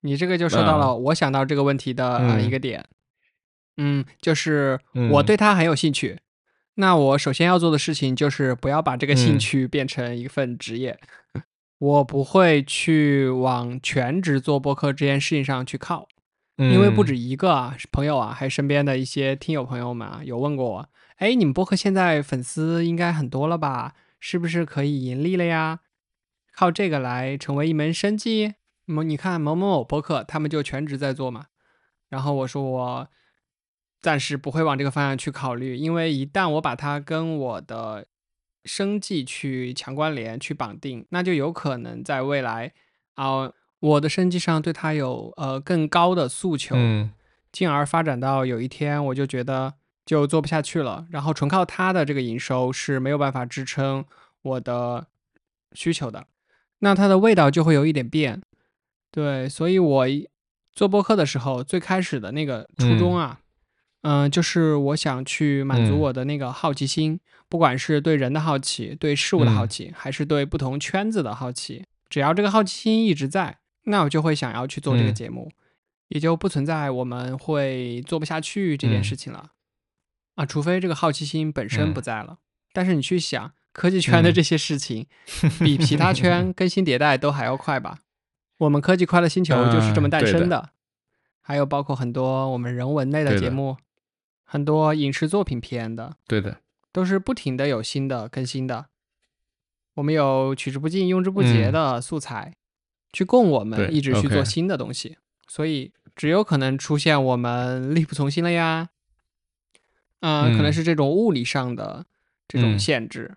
[0.00, 2.84] 你这个就说到了我想到这个问题的一个点。
[3.76, 4.78] 嗯，就是
[5.10, 6.18] 我对他很有兴趣，
[6.74, 10.98] 那我首先要做的事情就是不要把这个兴趣变成一份职业。
[11.78, 16.06] 我不会去往全职做播客这件事情上去靠。
[16.68, 23.94] 因为不止一个啊，朋友啊，还身边的一些听友朋友们啊，有问过我，哎，你们播客现在粉丝应该很多了吧？
[24.18, 25.80] 是不是可以盈利了呀？
[26.54, 28.56] 靠这个来成为一门生计？
[28.84, 31.46] 某你看某某某播客，他们就全职在做嘛。
[32.10, 33.08] 然后我说我
[34.00, 38.06] 暂时不会往这个方向去考虑，因为一旦我把它跟我的
[38.66, 42.74] 生计去强关联、去绑定，那就有可能在未来
[43.14, 43.52] 啊。
[43.80, 47.10] 我的生计上对他有呃更高的诉求，嗯，
[47.50, 49.74] 进而发展到有一天我就觉得
[50.04, 54.04] 就做不下去了，然后纯靠他的这个营收是没有办法支撑
[54.42, 55.06] 我的
[55.72, 56.26] 需求的，
[56.80, 58.42] 那它的味道就会有一点变，
[59.10, 60.06] 对，所以我
[60.72, 63.40] 做播客的时候最开始的那个初衷啊，
[64.02, 67.18] 嗯，就是我想去满足我的那个好奇心，
[67.48, 73.59] 不管是对人的好奇，对事物的好奇，还是对不同圈子的好奇，只要这个好奇心一直在。
[73.84, 75.50] 那我就会想要去做这个节目，
[76.08, 79.52] 也就不存在我们会做不下去这件事情了
[80.34, 82.38] 啊，除非这个好奇心本身不在了。
[82.72, 85.06] 但是你去想，科技圈的这些事情，
[85.58, 87.98] 比其他圈 更新迭代都还要快吧？
[88.58, 90.70] 我们科技快乐星球就是这么诞生的。
[91.40, 93.78] 还有包括很多我们人文类的节目，
[94.44, 96.60] 很多影视作品片的，对的，
[96.92, 98.86] 都是不停的有新的更新的。
[99.94, 102.54] 我们有取之不尽、用之不竭的素材。
[103.12, 108.90] 去供我们一直去做新的东西，所以只有可能出现我们力不从心了呀。
[110.20, 112.04] 嗯，可能是这种物理上的
[112.46, 113.36] 这种限制，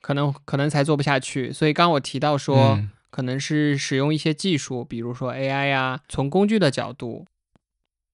[0.00, 1.52] 可能可能才做不下去。
[1.52, 2.78] 所以刚我提到说，
[3.10, 7.26] 可能是使用一些技术，比如说 AI 呀，从工具的角度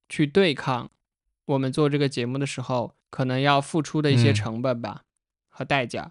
[0.09, 0.91] 去对抗
[1.45, 5.03] 我们做这个节目的时候，可能要付出的一些成本吧
[5.49, 6.11] 和代价。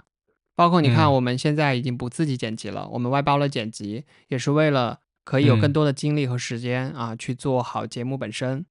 [0.59, 8.65] 包括你看，我们现在已经不自己剪辑了，我们外包了剪辑，也是为了可以有更多的精力和时间啊，去做好节目本身。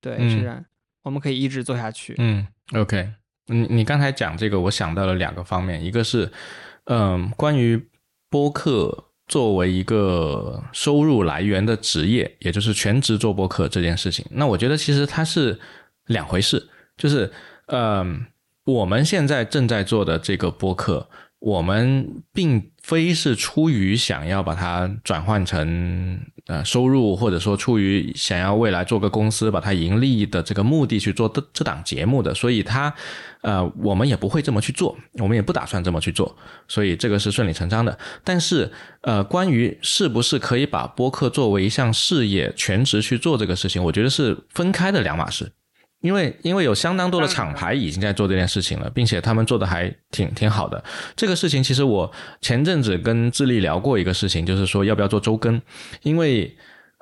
[0.00, 0.64] 对，是，
[1.04, 2.16] 我们可以一直做下去。
[2.18, 2.44] 嗯
[2.74, 3.12] ，OK，
[3.46, 6.32] 你你刚才讲这个，我想到了两个方面，一个是，
[6.86, 7.80] 嗯，关于
[8.28, 15.60] 播客作为一个收入来源的职业，也就是全职做播客这件事情，那我觉得其实它是
[16.06, 17.32] 两回事，就是，
[17.66, 18.26] 嗯。
[18.64, 21.08] 我们现在正在做的这个播客，
[21.38, 32.94] 我们并非是出于想要把它转换成呃收入，或者说出于想要未来做个公司把它盈利的这个目的去做这这档节目的，所以它
[33.42, 36.34] 呃我们也不会这么去做，我们也不打算这么去做，
[36.66, 37.98] 所以这个是顺理成章的。
[38.24, 45.52] 但是呃，关于是不是可以把播客作为一项事业全职去做这个事情，我觉得是分开的两码事。
[46.04, 50.84] 因为因为有相当多的厂牌已经在做这件事情了，并且他们做的还挺挺好的。
[51.16, 55.58] 这个事情其实我前阵子跟智利聊过一个事情，就是说要不要做周更。
[56.02, 56.54] 因为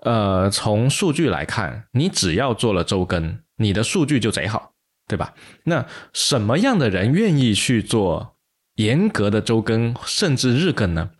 [0.05, 4.72] 呃，从数据来看，你只要做了周更，你的数据就贼好，
[5.09, 5.34] 对吧？
[5.64, 8.36] 那什么样的人愿意去做
[8.76, 11.11] 严格的周更，甚至日更呢？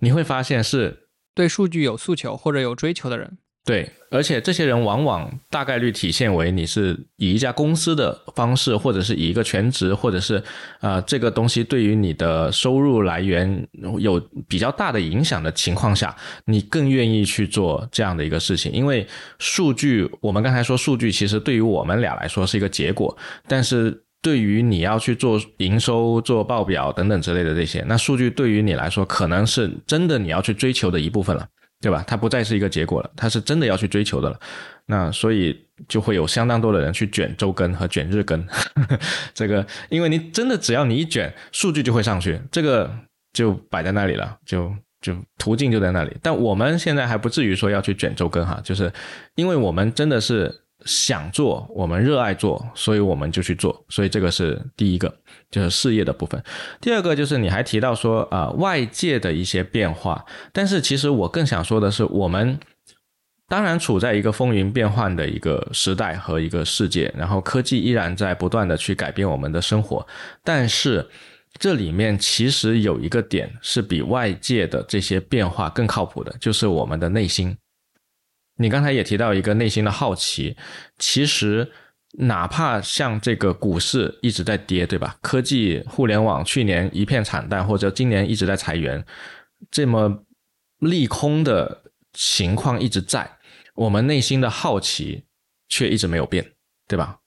[0.00, 3.38] 你会发现是对数据有诉求或者有追求的人。
[3.66, 10.40] 对，而且这些人往往大概率体现为你是以一家公司的方式，或者是以一个全职，或者是
[10.80, 13.66] 呃这个东西对于你的收入来源
[13.98, 16.14] 有比较大的影响的情况下，
[16.44, 18.70] 你更愿意去做这样的一个事情。
[18.70, 19.04] 因为
[19.40, 31.44] 数据，我们刚才说数据其实对于我们俩来说是一个结果，但是对于你要去做营收、做报表等等之类的这些，那数据对于你来说可能是真的你要去追求的一部分了。
[31.80, 32.04] 对吧？
[32.06, 34.40] 它不再是一个结果了，它是真的要去追求的了。
[34.86, 38.46] 那所以就会有相当多的人去卷周更和卷日更。
[39.34, 42.90] 这个，因为你真的只要你一卷，数据就会上去，这个
[43.32, 46.16] 就摆在那里了，就就途径就在那里。
[46.22, 48.92] 但我们现在还不至于说要去卷周更哈，就是
[49.34, 50.62] 因为我们真的是。
[50.86, 53.84] 想做，我们热爱做，所以我们就去做。
[53.88, 55.14] 所以这个是第一个，
[55.50, 56.42] 就是事业的部分。
[56.80, 60.24] 第二个就是你还提到说，啊，外界的一些变化。
[60.52, 62.58] 但是其实我更想说的是，我们
[63.48, 70.06] 当然处在一个风云变幻的一个时代和一个世界，然后科技依然在不断的去改变我们的生活。
[70.42, 71.08] 但是
[71.58, 77.56] 这里面其实有一个点是比外界的这些变化更靠谱的，就是我们的内心。
[78.58, 80.56] 你刚才也提到一个内心的好奇，
[80.98, 81.70] 其实
[82.12, 85.18] 哪怕像这个股市一直在跌，对吧？
[85.20, 89.04] 科技、互联网去年一片惨淡，或者今年一直在裁员，
[89.70, 90.24] 这么
[90.78, 91.82] 利空的
[92.14, 93.38] 情况一直在，
[93.74, 95.24] 我们内心的好奇
[95.68, 96.52] 却一直没有变，
[96.88, 97.18] 对吧？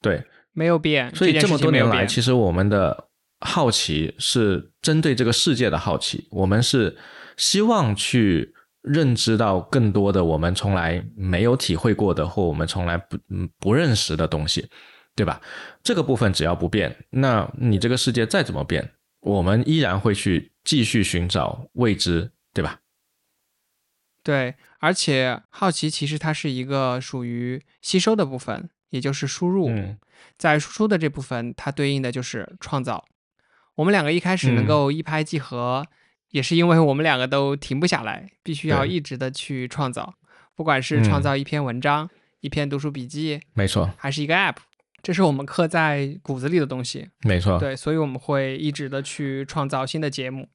[0.00, 1.14] 对，没有变。
[1.14, 3.08] 所以这么多年来，其实我们的
[3.40, 6.96] 好奇是针对这个世界的好奇，我们是
[7.36, 8.54] 希望去。
[8.82, 13.16] 认知到更多的我们从来没有体会过的或我们从来不
[13.58, 14.68] 不认识的东西，
[15.14, 15.40] 对吧？
[15.84, 22.80] 这个部分只要不变，那你这个世界再怎么变，我们依然会去继续寻找未知，对吧？
[24.24, 29.70] 对，而且好奇其实它是一个属于吸收的部分，也就是输入，
[30.36, 33.04] 在输出的这部分，它对应的就是创造。
[33.76, 35.86] 我们两个一开始能够一拍即合。
[36.32, 40.14] 也是因为我们两个都停不下来，必须要一直的去创造，
[40.56, 42.10] 不管是创造一篇文章、
[42.40, 44.56] 一篇读书笔记，没错，还是一个 App，
[45.02, 50.48] 这是我们刻在骨子里的东西，没错，对，所以我们会一直的去创造新的节目，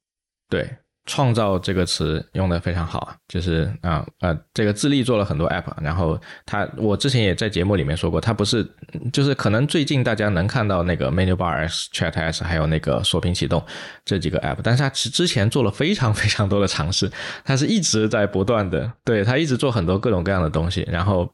[0.49, 0.77] 对。
[1.07, 8.63] 创造这个词用的非常好，就是啊呃，这个自立做了很多 app，然后他我之前也在节目里面说过，他不是
[9.11, 13.65] 就是可能最近大家能看到那个 Menu Bar S Chat S 还有那个锁屏启动
[14.03, 17.09] 这几个 app，但是他之之前做了非常非常多的尝试，
[17.43, 21.33] 他是一直在不断的，对他一直做很多各种各样的东西，然后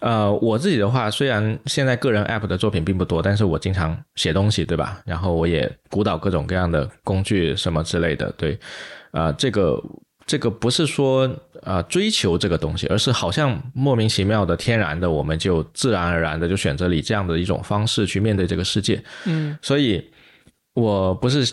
[0.00, 5.00] 呃我自己的话，虽然现在个人 app 的作品并不多，但是我经常写东西，对吧？
[5.06, 8.58] 然后我也鼓捣各种各样的工具什么之类的，对。
[9.12, 9.82] 啊，这个
[10.24, 11.28] 这个不是说
[11.64, 19.02] 啊追求这个东西，而是好像莫名其妙的、天然的，我们就自然而然的就选择以这样的一种方式去面对这个世界。
[19.26, 20.08] 嗯，所以
[20.74, 21.44] 我不是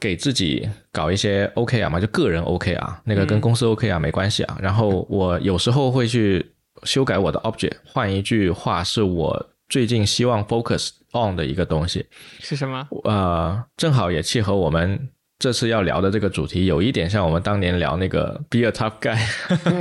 [0.00, 4.56] 给自己搞一些 OK 啊嘛，就个人 OK 啊那个跟公司 OK 啊没关系啊。
[4.60, 6.51] 然后我有时候会去
[6.84, 12.06] 修改我的 object，换一句话是我最近希望 focus on 的一个东西
[12.40, 12.86] 是什么？
[13.04, 15.08] 呃，正好也契合我们。
[15.38, 19.18] 这次要聊的这个主题有一点像我们当年聊那个 Be a Tough Guy，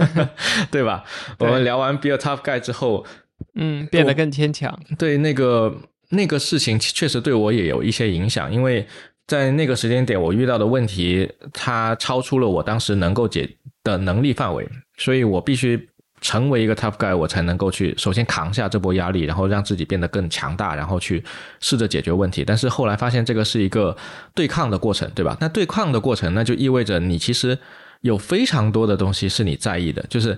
[0.72, 1.04] 对吧？
[1.38, 3.06] 我们聊完 Be a Tough Guy 之后，
[3.54, 4.76] 嗯，变得更坚强。
[4.98, 5.72] 对，那个
[6.10, 8.88] 那个事情确实对我也有一些影响，因为
[9.28, 13.48] 在那个时间点我遇到的问题，它超出了我当时能够解
[13.84, 15.91] 的能力范围，所以我必须。
[16.22, 21.24] 成为一个 tough guy，我才能够去首先扛下这波压力，然后让自己变得更强大，然后去
[21.60, 22.46] 试着解决问题。
[22.46, 23.98] 但是后来发现这个是一个
[24.34, 25.36] 对抗的过程，对吧？
[25.42, 27.58] 那对抗的过程，那就意味着你其实
[28.02, 30.38] 有非常多的东西是你在意的，就是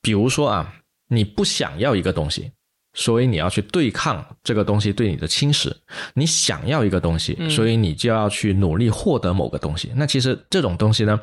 [0.00, 0.72] 比如说啊，
[1.08, 2.52] 你不想要一个东西。
[2.98, 5.72] 所以你要去对抗这个东西对你的侵蚀，
[6.14, 9.92] 你想要一个东西，所以你就要去努力获得某个东西。
[9.94, 11.18] 那其实这种东西呢，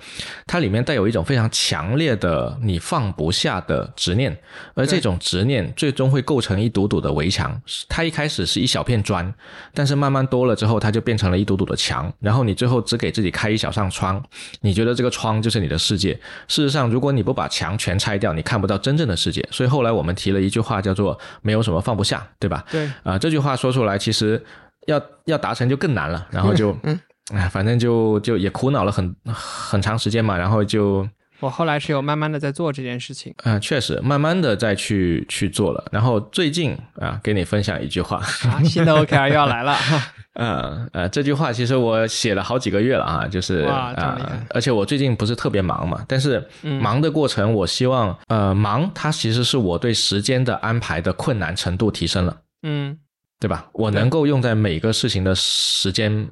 [0.48, 4.36] 它里面带有一种非常强烈的你放不下的执念，
[4.74, 7.62] 而这种执念最终会构成一堵堵的围墙。
[7.90, 9.34] 它一开始是一小片砖，
[9.74, 12.10] 但是慢慢多了之后，它就变成了一堵堵的墙。
[12.22, 14.24] 然后你最后只给自己开一小扇窗，
[14.62, 16.14] 你觉得这个窗就是你的世界。
[16.48, 19.46] 事实上，如果你不把墙全拆掉，你看不到真正的世界。
[19.52, 21.62] 所以后来我们提了一句话，叫做“没有”。
[21.66, 22.64] 什么放不下，对吧？
[22.72, 24.42] 对啊，这句话说出来，其实
[24.88, 26.26] 要要达成就更难了。
[26.32, 26.78] 然后就，
[27.34, 30.38] 哎，反正就就也苦恼了很很长时间嘛。
[30.38, 31.06] 然后就，
[31.40, 33.34] 我后来是有慢慢的在做这件事情。
[33.44, 35.84] 嗯，确实，慢慢的再去去做了。
[35.92, 38.22] 然后最近啊，给你分享一句话，
[38.64, 39.76] 新的 OKR 又要来了。
[40.36, 43.60] 呃呃，这句话其实我写了好几个月了啊，就是
[43.96, 44.20] 啊，
[44.52, 46.46] 而且我最近不是特别忙嘛，但是
[46.82, 52.98] 忙的过程，我希望呃忙，它其实是我对时间的安排的困难程度提升了，嗯，
[53.40, 53.66] 对吧？
[53.74, 56.30] 我能够用在每个事情的时间。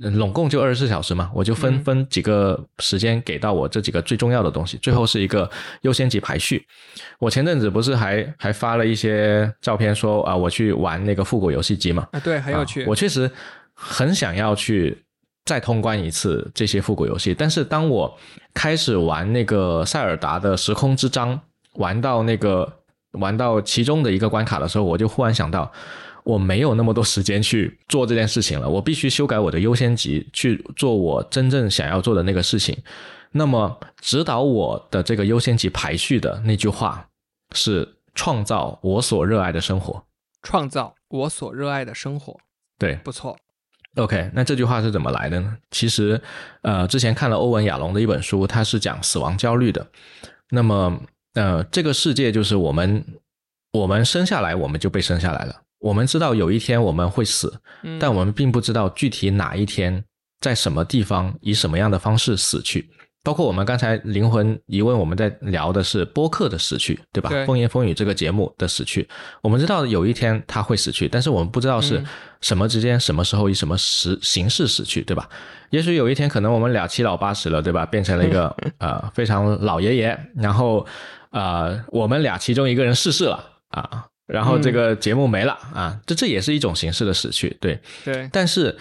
[0.00, 5.48] 拢共就二十四小时嘛，我就分分几个时间给到我这几个最重要的东西，最后是一个
[5.82, 6.66] 优先级排序。
[7.18, 12.86] 我前阵子不是还还发了一些照片，说啊，我去玩那个复古游戏机嘛，啊，对，很有趣。
[12.86, 13.30] 我确实
[13.74, 14.96] 很想要去
[15.44, 18.18] 再通关一次这些复古游戏，但是当我
[18.54, 21.38] 开始玩那个塞尔达的时空之章，
[21.74, 22.72] 玩到那个
[23.12, 25.70] 玩到其中的一个关卡的时候，我就忽然想到。
[26.24, 32.76] 我没有那么多时间去做这件事情了，我必须修改我的优先级去做我真正想要做的那个事情。
[33.32, 37.08] 那么指导我的这个优先级排序的那句话
[37.54, 40.04] 是：创造我所热爱的生活。
[40.42, 42.36] 创造我所热爱的生活，
[42.78, 43.36] 对，不错。
[43.96, 45.56] OK，那这句话是怎么来的呢？
[45.70, 46.20] 其实，
[46.62, 49.86] 呃，之前看了欧文亚龙的一本书，他是讲死亡焦虑的。
[50.50, 51.02] 那么，
[51.34, 53.04] 呃，这个世界就是我们，
[53.72, 55.62] 我们生下来我们就被生下来了。
[55.80, 57.60] 我们知道有一天我们会死，
[57.98, 60.04] 但我们并不知道具体哪一天，
[60.40, 62.88] 在什么地方，以什么样的方式死去。
[63.22, 67.28] 包括我们刚才灵魂疑问，我们在聊的是播客的死去，对吧？
[67.44, 69.06] 风言风语这个节目的死去，
[69.42, 72.02] 我们知道有一天他会死去，但是我们不知道是
[72.40, 75.28] 什么之间、什么时候、以什么时形式死去，对吧？
[75.68, 77.84] 也许有一天，可能我们俩七老八十了，对吧？
[77.84, 80.86] 变成了一个 呃非常老爷爷，然后
[81.30, 84.06] 呃我们俩其中一个人逝世了啊。
[84.32, 88.28] 然后这个节目没了啊，这这也是一种形式的死去，对对。
[88.32, 88.76] 但是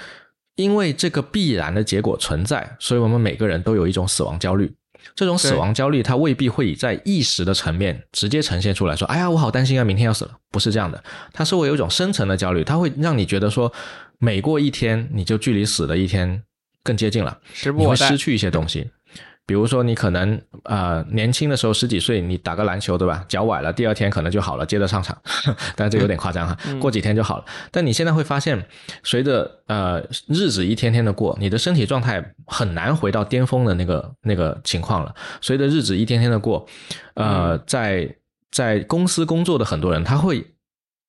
[0.56, 4.72] 因为这个必然的结果存在，所以我们每个人都有一种死亡焦虑。
[5.16, 11.02] 这种死亡焦虑，它未必会在意识的层面直接呈现出来，说：“哎呀，我好担心啊，明天要死了。”不是这样的，
[11.32, 13.72] 它是会有一种深层的焦虑，它会让你觉得说，
[14.18, 16.44] 每过一天，你就距离死的一天
[16.84, 17.40] 更接近了，
[17.78, 18.92] 你会失去一些东西。
[19.50, 23.26] 比如说，你可能呃年轻的时候十几岁，你打个篮球，对吧？
[23.28, 25.20] 脚崴了，第二天可能就好了，接着上场。
[25.76, 27.46] 但这有点夸张哈，过几天就好了。
[27.72, 28.64] 但你现在会发现，
[29.02, 35.16] 随着呃日子一天天的过，你的身体状态很难回到巅峰的那个那个情况了。
[35.42, 36.64] 随着日子一天天的过，
[37.16, 38.08] 呃，在
[38.52, 40.46] 在公司工作的很多人，他会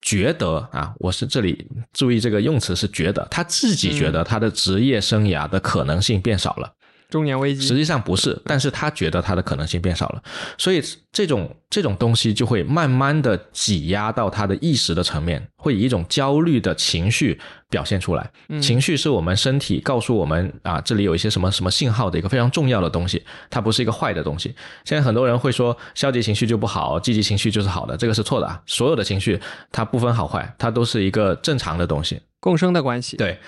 [0.00, 6.72] 觉得啊，我是这里注意这个用词是觉得，他自己觉得他的职业生涯的可能性变少了。
[7.10, 10.22] 中年危机实际上不是，但是他觉得他的可能性变少了，
[10.56, 10.82] 所以
[11.12, 17.38] 这种这种东西就会慢慢的挤压到他的意识的层面，会以一种焦虑的情绪
[17.68, 18.30] 表现出来。
[18.62, 24.54] 情绪是我们身体告诉我们啊，这里有一些什么什么信号的一个非常重要的东西，它不是一个坏的东西。
[24.84, 28.62] 现在很多人会说消极情绪就不好，积极情绪就是好的，这个是错的啊。
[28.66, 29.40] 所有的情绪
[29.72, 33.16] 它不分好坏，它都是一个正常的东西，共生的关系。
[33.16, 33.38] 对。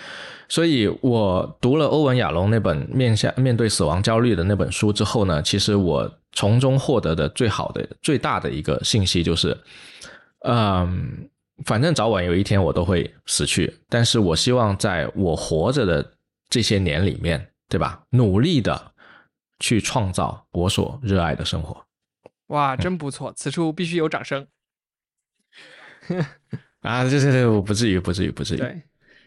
[0.53, 9.57] 所以我读了欧文亚龙那本面向面对死亡焦虑的那本书之后呢，其实我从中获得的最好的、最大的一个信息就是，
[10.41, 11.27] 嗯，
[11.65, 16.13] 反正早晚有一天我都会死去，但是我希望在我活着的
[16.51, 18.05] 这些年里面，对吧？
[18.11, 18.93] 努力的
[19.59, 21.83] 去创造我所热爱的生活。
[22.49, 23.33] 哇，真不错！
[23.35, 24.47] 此处必须有掌声。
[26.83, 28.59] 啊，这这这，我不至于，不至于，不至于。
[28.59, 28.83] 对。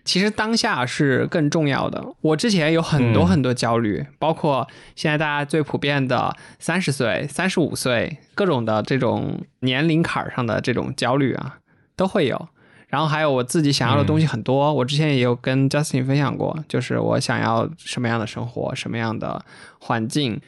[0.05, 2.01] 其实当下是更重要的。
[2.21, 4.65] 我之前有很多很多焦虑，包括
[4.95, 11.57] 现在大家最普遍的三十岁、三十五岁各种的这种年龄坎上的这种焦虑啊，
[11.95, 12.47] 都会有。
[12.87, 19.43] 然后还有我自己想要的东西很多，我之前也有跟 Justin 分享过，就是我想要什么样的生活，什么样的
[19.79, 20.39] 环境，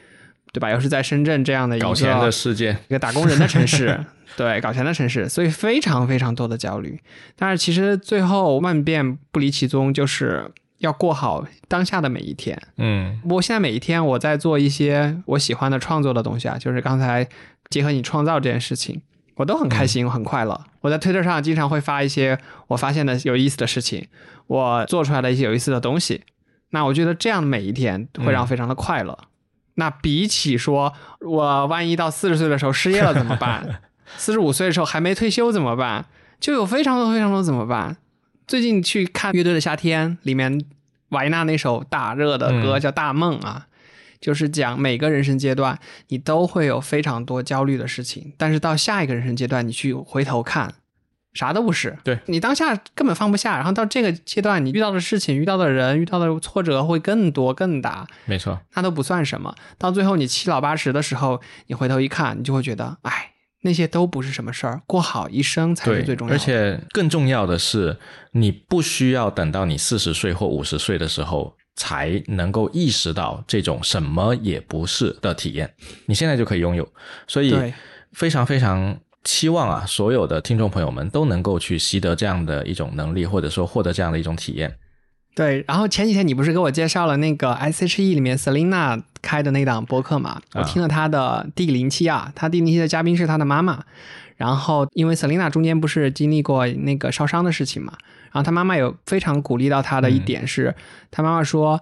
[0.52, 0.70] 对吧？
[0.70, 3.98] 又是在深圳这样的一个世界，一个打工人的城市。
[4.38, 7.00] 对，搞钱的城市，所以非常非常多的焦虑。
[7.34, 10.48] 但是其实最后万变不离其宗，就是
[10.78, 12.56] 要过好当下的每一天。
[12.76, 17.28] 嗯，我现在每一天我在做一些我喜欢的创作的东西啊，就是刚才
[17.68, 19.02] 结合你创造这件事情，
[19.34, 20.64] 我都很开心，我很快乐。
[20.82, 22.38] 我在推特上经常会发一些
[22.68, 24.06] 我发现的有意思的事情，
[24.46, 26.22] 我做出来的一些有意思的东西。
[26.70, 29.18] 那我觉得这样的每一天会让非常的快乐。
[29.74, 33.80] 那比起说我万一到四十岁的时候失业了怎么办？
[34.16, 36.06] 四十五岁的时候还没退休怎么办？
[36.40, 37.96] 就有非常多非常多怎么办？
[38.46, 40.64] 最近去看乐队的夏天，里面
[41.10, 43.66] 瓦纳那首大热的歌叫《大梦》啊，
[44.20, 45.78] 就是讲每个人生阶段
[46.08, 50.72] 你都会有非常多焦虑的事情，但是到下一个人生阶段你去回头看，
[51.34, 51.98] 啥都不是。
[52.04, 58.06] 对你当下根本放不下，然后到这个阶段你遇到的事情、遇到的人、遇到的挫折会更多更大。
[58.26, 59.54] 没错，那都不算什么。
[59.76, 63.32] 到最后你七老八十的时候，你回头一看，你就会觉得，哎。
[63.62, 66.36] 那些都不是什么事儿，过好一生才是最重要的。
[66.36, 67.96] 而且更重要的是，
[68.32, 75.74] 你不需要等到你四十岁或五十岁的时候才能够意识到这种什么也不是的体验，
[76.06, 76.88] 你现在就可以拥有。
[77.26, 77.54] 所以
[78.12, 84.72] 非常非常期望啊，所有的听众朋友们都能够去习得这样的一种能力，或者说获得这样的一种体验。
[85.38, 90.42] 对，然后前几天你不是给我介绍了那个 S H E 里面 Selina 开的那档播客嘛？
[90.54, 93.84] 我听了她的第零期啊，她第零期的嘉宾是她的妈妈。
[94.36, 97.92] 然后因为 Selina 中间不是经历过那个烧伤的事情嘛，
[98.32, 100.74] 然后她妈妈有非常鼓励到她的一点是，
[101.12, 101.80] 她妈妈说。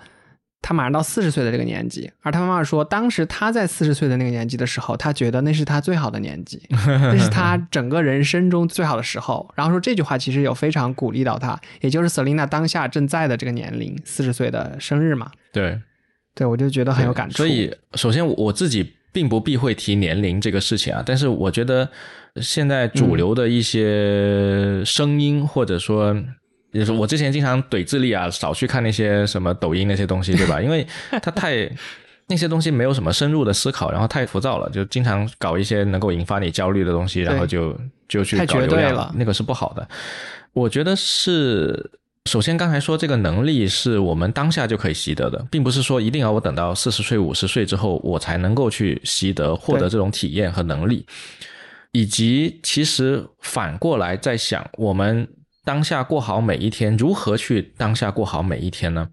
[0.66, 9.48] 他马上到四十岁的这个年纪，而他妈妈说，当时他在四十岁的那个年纪的时候，他觉得那是他最好的年纪， 那是他整个人生中最好的时候。
[9.55, 15.30] 然后说这句话其实有非常鼓励到他，也就是 Selina 当下正在的这个年龄，四十岁的生日嘛。
[15.52, 15.80] 对，
[16.34, 17.36] 对我就觉得很有感触。
[17.36, 21.88] 所以，首先我自己并不避讳提年龄这个事情啊，但是我觉得
[22.43, 26.16] 现在主流的一些声音或者说。
[26.78, 30.61] 就是我之前经常怼智力啊，少去看那些什么抖音那些东西，对吧？
[30.61, 30.86] 因为
[31.23, 31.69] 它太
[32.27, 37.77] 那些东西没有什么深入的思考，然后太浮躁了，就经常搞一些能够引发你焦虑的东西，然后就
[38.09, 39.89] 就去搞流量，那个是不好的。
[40.53, 41.90] 我觉得是，
[42.24, 51.07] 首先刚才说这个能力是我们当下就可以习得的，并不是说一定要我等到四十岁、五十岁之后我才能够去习得、获得这种体验和能力，
[51.93, 55.27] 以及其实反过来在想我们。
[55.66, 59.10] 当下过好每一天，如何去当下过好每一天呢？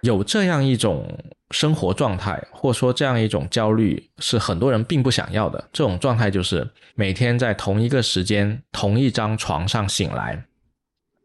[0.00, 5.68] 有这样一种生活状态，或者说这样一种焦虑，是很多人并不想要的。
[5.74, 10.42] 这种状态就是每天在同一个时间、同一张床上醒来，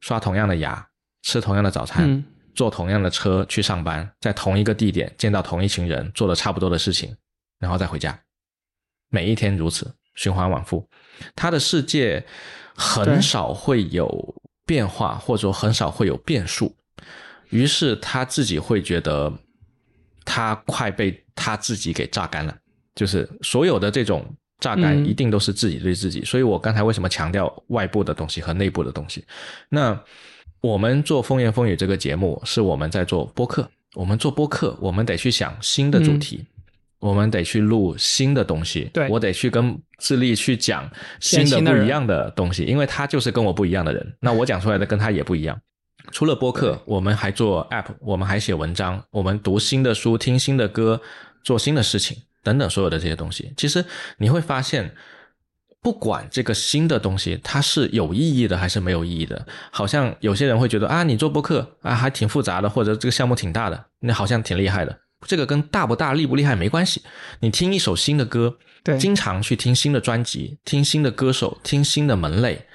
[0.01, 0.85] 刷同样的牙，
[1.21, 2.21] 吃同样的早餐，
[2.53, 7.15] 坐同样的车去上班，在同一个地点见到同一群人，做了差不多的事情，
[7.57, 8.19] 然后再回家。
[9.09, 10.85] 每一天如此循环往复，
[11.35, 12.25] 他的世界
[12.75, 14.35] 很少会有。
[14.71, 16.73] 变化或者说很少会有变数，
[17.49, 19.29] 于是他自己会觉得
[20.23, 22.57] 他快被他自己给榨干了，
[22.95, 24.25] 就是所有的这种
[24.61, 26.23] 榨干一定都是自己对自己。
[26.23, 29.25] 所以我刚才为什么强调外部的东西和内部的东西？
[29.67, 30.01] 那
[30.61, 36.45] 我们做风言风语这个节目是我们在做播客，我们做播客，我们得去想新的主题。
[37.01, 45.59] 我们得去录新的东西，对我得去跟智利去讲新的不一样的东西，因为他就是跟我不一样的人，那我讲出来的跟他也不一样。
[46.11, 51.01] 除了播客，我们还做 App，我们还写文章，我们读新的书，听新的歌，
[51.43, 53.83] 做新的事情等等，所有的这些东西，其实
[54.17, 54.93] 你会发现，
[55.81, 64.99] 不管这个新的东西它是有意义的还是没有意义的，好像有些人会觉得啊，你做播客啊还挺复杂的，或者这个项目挺大的，那好像挺厉害的。
[65.25, 67.01] 这个跟大不大、厉不厉害没关系。
[67.39, 72.65] 你听一首新的歌，对，经常去听新的专辑，听新的歌手，听新的门类，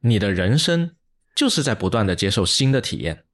[0.00, 0.90] 你的人生
[1.34, 3.24] 就是在不断的接受新的体验。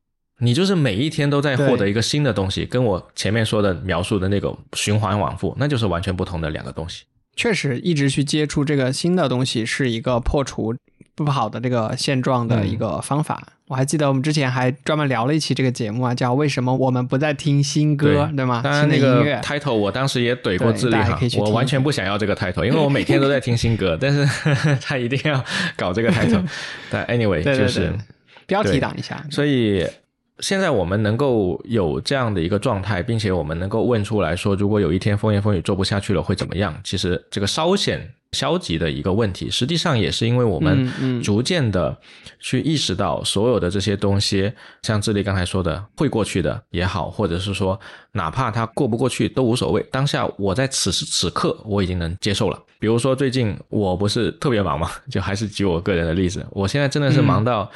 [0.43, 7.05] 你就是每一天都在获得一个新的东西，跟我前面说的描述的那种循环往复，那就是完全不同的两个东西。
[7.37, 10.75] 确实，一直去接触这个新的东西是一个破除。
[11.25, 18.45] 不好的这个现状的一个方法，我还记得我们之前还专门聊了一期这个节目啊，叫为什么我们不再听新歌，对。
[18.45, 18.61] 吗？
[18.65, 24.27] 当然，那个 title 我当时也怼过智力哈，我完全不想要这个 title，因为我每天都在听新歌， 但是
[24.81, 25.45] 他一定要
[25.77, 26.43] 搞这个 title。
[26.91, 27.93] 但 anyway，就是
[28.47, 29.25] 标题党一下。
[29.31, 29.87] 所以
[30.41, 36.79] 现在我们能够有这样的一个状态，并且我们能够问出来说，如果有一天风言风语做不下去了会怎么样？
[36.83, 38.15] 其实这个稍显。
[38.33, 41.99] 消极的一个问题，实际上也是因为我们逐渐的
[42.39, 44.53] 去意识到，所有的这些东西，
[44.83, 47.77] 像智利刚才说的，会过去的也好，或者是说，
[48.13, 49.83] 哪怕它过不过去都无所谓。
[49.91, 52.63] 当下我在此时此刻我已经能接受了。
[52.79, 57.69] 比如说最近我不是特别忙嘛，就还是举我个人的例子，我现在真的是忙到。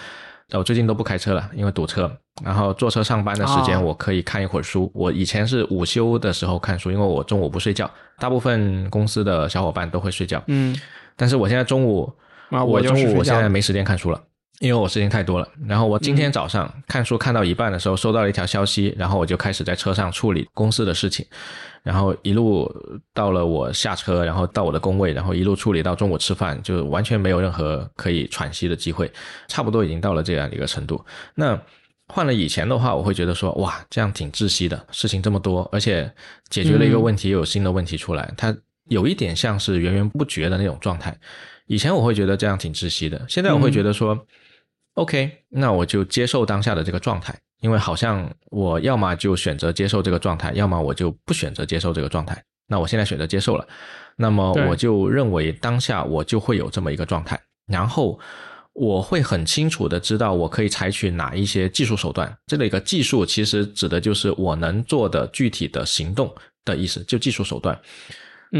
[0.52, 2.08] 我最近都不开车了，因为堵车。
[2.42, 4.90] 然后坐车上班的时间，我可以看一会儿书。
[4.92, 7.88] 我以前是午休的时候看书，因为我中午不睡觉。
[8.18, 10.42] 大部分公司的小伙伴都会睡觉。
[10.48, 10.76] 嗯。
[11.16, 12.12] 但是我现在中午，
[12.50, 14.20] 啊我中午我现在没时间看书了，
[14.58, 15.48] 因为我事情太多了。
[15.64, 21.24] 然后我今天早上看书看到一半的时候，收到了一条消息，然后我就开始在车上处理公司的事情。
[21.84, 22.68] 然后一路
[23.12, 29.08] 到了我下车，然后到我的工位，然后一路处理到中午吃饭，就完全没有任何可以喘息的机会，
[29.46, 31.04] 差不多已经到了这样一个程度。
[31.34, 31.60] 那
[32.08, 36.12] 换了以前的话，我会觉得说，哇，这样挺窒息的，事情这么多，而且
[36.50, 38.56] 解决了一个问题，又有新的问题出来，它
[38.88, 41.16] 有一点像是源源不绝的那种状态。
[41.66, 44.26] 以前我会觉得这样挺窒息的，现在我会觉得说
[44.94, 47.34] ，OK，那我就接受当下的这个状态。
[47.60, 52.42] 因为好像我要么就选择接受这个状态，要么我就不选择接受这个状态。
[52.66, 53.66] 那我现在选择接受了，
[54.16, 58.20] 那么我就认为当下我就会有这么一个状态，然后
[58.74, 62.36] 我会很清楚的知道我可以采取哪一些技术手段。
[62.46, 66.32] 这里一个技术其实指的就是我能做的具体的行动
[66.64, 67.78] 的意思，就技术手段，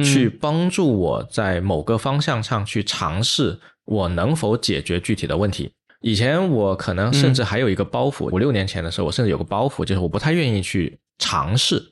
[0.05, 5.71] 去帮助我在某个方向上去尝试我能否解决具体的问题。
[6.01, 11.83] 以前我可能甚至还有一个包袱，五六年前的时候，我甚至有个包袱，就是我不太愿意去尝试，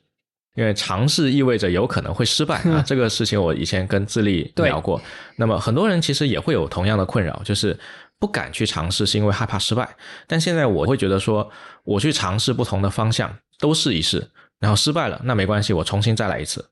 [0.55, 2.83] 因为尝试意味着有可能会失败 啊。
[2.85, 5.01] 这个事情我以前跟自立聊过。
[5.35, 7.75] 那么很多人其实也会有同样的困扰，就是
[8.23, 9.97] 不敢去尝试，是因为害怕失败。
[10.25, 11.51] 但现在我会觉得说，
[11.83, 14.25] 我去尝试不同的方向，都试一试，
[14.61, 16.65] 然后失败了，那没关系，我重新再来一次。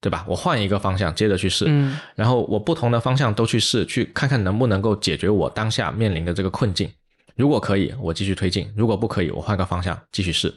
[0.00, 0.24] 对吧？
[0.26, 1.66] 我换一个方向，接着去试，
[2.14, 6.90] 然后我不同的方向都去试，去看看能不能够解决我当下面临的这个困境。
[7.36, 10.54] 如果可以，我继续推进；如果不可以，我换个方向继续试。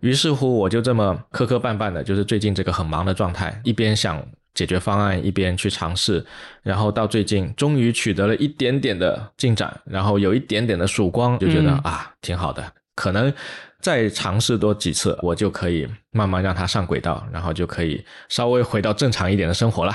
[0.00, 4.22] 于是乎，我就这么磕磕绊绊的，就是最近这个很忙的状态，一边想
[4.54, 6.24] 解决方案，一边去尝试，
[6.62, 13.32] 然后到最近终于取得了一点点的进展，然后有一点点的曙光，就觉得啊，挺好的，可能。
[13.80, 19.94] 再尝试多几次，我就可以慢慢让它上轨道，然后就可以稍微回到正常一点的生活了。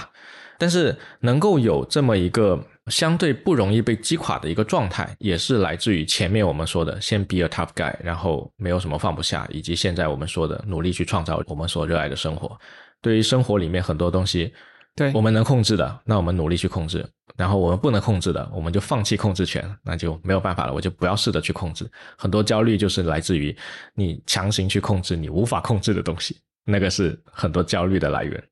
[0.60, 12.56] 但是能够有这么一个相对不容易被击垮的一个状态，也是来自于前面我们说的先 be a tough guy，然后没有什么放不下，以及现在我们说的努力去创造我们所热爱的生活。
[13.02, 14.54] 对于生活里面很多东西。
[14.96, 17.00] 对，我们能控制的，那我们努力去控制；
[17.38, 20.74] 然后我们不能控制的，我们就放弃控制权，那就没有办法了。
[20.74, 21.90] 我就不要试着去控制。
[22.18, 23.56] 很多焦虑就是来自于
[23.94, 28.44] 你强行去控制你无法控制的东西，那个是很多焦虑的来源。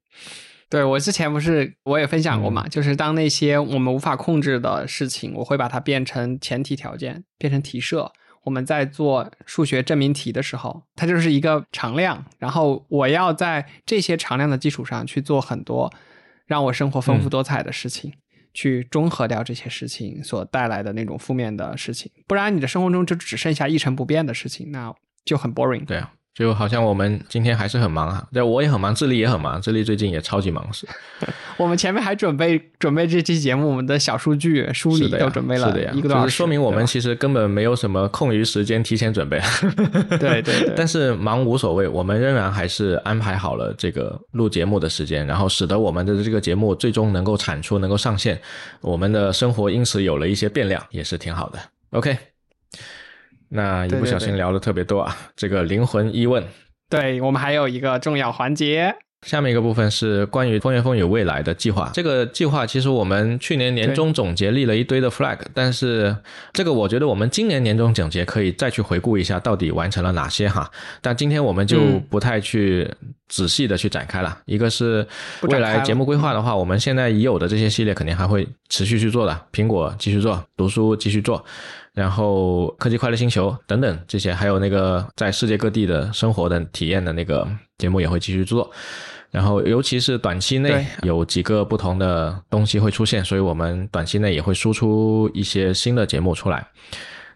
[0.69, 8.13] 对我之前不是我也分享过嘛，就是当那些我们无法控制的事情，我会把它变成前提条件，变成提设。
[8.47, 15.93] 我们在做数学证明题的时候，它就是一个常量，然后我要在这些常量的基础上去做很多。
[16.45, 18.13] 让我生活丰富多彩的事情，
[18.53, 24.95] 去中和掉这些事情所带来的那种负面的事情，不然你的生活中就只剩下一成不变的事情，那
[25.25, 25.83] 就很 boring。
[25.83, 26.13] 对啊。
[26.37, 30.87] 就好像我们今天还是很忙啊，对，我也很忙，智利也很忙，智利最近也超级忙是。
[31.57, 39.41] 我们前面还准备准备这期节目，我们的小数据梳理都准备了一个多小时，说明我们其实根本没有什么空余时间提前准备。
[40.19, 40.71] 对对。
[40.75, 48.39] 但是忙无所谓，我们仍然还是安排好了这个录节目的时间，然后使得我们的这个节目最终能够产出，能够上线，
[48.81, 51.57] 我们的生活因此有了一些变量，也是挺好的。
[51.89, 52.15] OK。
[53.49, 56.43] 那一不小心聊的特别多啊，这个灵魂疑问，
[56.89, 58.95] 对我们还有一个重要环节。
[59.25, 61.89] 下面一个部分是关于风言风语未来的计划。
[61.91, 66.15] 这个计划其实我们去年年终总结立了一堆的 flag，但是
[66.53, 70.69] 这个我觉得我们今年年终总结可以再去回顾一下，到底完成了哪些哈。
[71.01, 71.79] 但今天我们就
[72.11, 72.87] 不太去
[73.27, 74.37] 仔细的去展开了。
[74.45, 75.05] 一个是
[75.41, 81.43] 未来节目规划的话，我们现在已有的这些系列肯定还会持续去做的，苹果继续做，读书继续做。
[81.97, 87.47] 然后科技快乐星球等等这些，还有那个在世界各地的生活的体验的那个
[87.79, 88.69] 节目也会继续做。
[89.31, 96.67] 然后尤其是短期内有几个不同的东西会出现，所以我们短期内也会输出一些新的节目出来。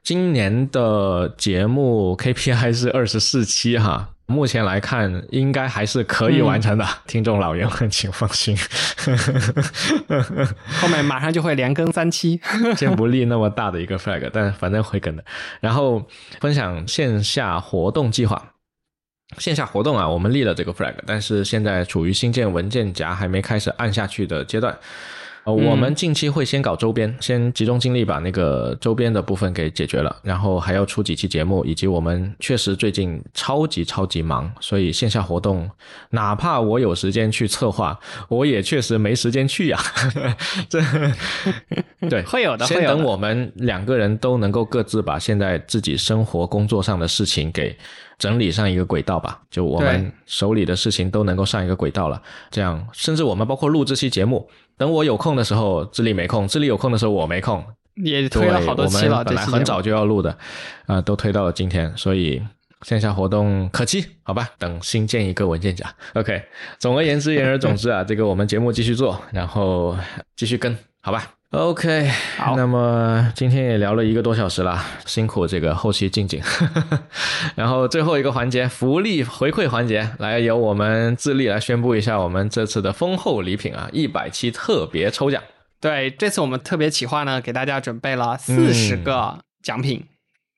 [0.04, 4.10] 今年的节目 KPI 是二十四期哈。
[4.32, 6.88] 目前来看，应该还是可以完成的。
[7.06, 8.58] 听众老爷们，请放心。
[10.80, 12.40] 后面马上就会连更三期，
[12.78, 15.24] 先不立那么大的一个 flag，但反正会更的。
[15.60, 16.08] 然后
[16.40, 18.42] 分享线下活动计划。
[19.38, 24.78] 线下活动啊，我们立了这个 flag，但是现在处于新建文件夹还没开始按下去的阶段。
[25.44, 35.68] 呃，我们近期会先搞周边，先集中精力把那个周边的部分给解决了，然后还要出几期节目，以及我们确实最近超级超级忙，所以线下活动，
[36.12, 38.00] 哪怕我有时间去策划，
[38.30, 39.80] 我也确实没时间去呀。
[40.70, 40.80] 这
[42.08, 47.76] 对会有的，先等我们两个人都能够各自把现在自己生活工作上的事情给
[48.20, 54.48] 整理上一个轨道吧，就我们手里的事情都能够上一个轨道了，这样甚至我们包括录这期节目。
[54.82, 57.64] 等我有空的时候，智力没空；智力有空的时候，我没空。
[58.04, 60.36] 也推了好多期了，本来很早就要录的，
[60.88, 61.96] 啊，都推到了今天。
[61.96, 62.42] 所以
[62.82, 64.50] 线下活动可期，好吧？
[64.58, 65.86] 等新建一个文件夹。
[66.16, 66.42] OK。
[66.80, 69.96] 总而言之，言而总之啊，这个我们节目继续做，然后
[70.36, 76.42] 继续跟，好吧？OK，好，那么今天也聊了一个多小时了，辛苦这个后期静静。
[77.56, 85.44] 然后最后一个环节，福利回馈环节，来由我们自立来宣布一下我们这次的丰厚礼品啊，一百期特别抽奖。
[85.80, 90.06] 对，这次我们特别企划呢，给大家准备了四十个奖品，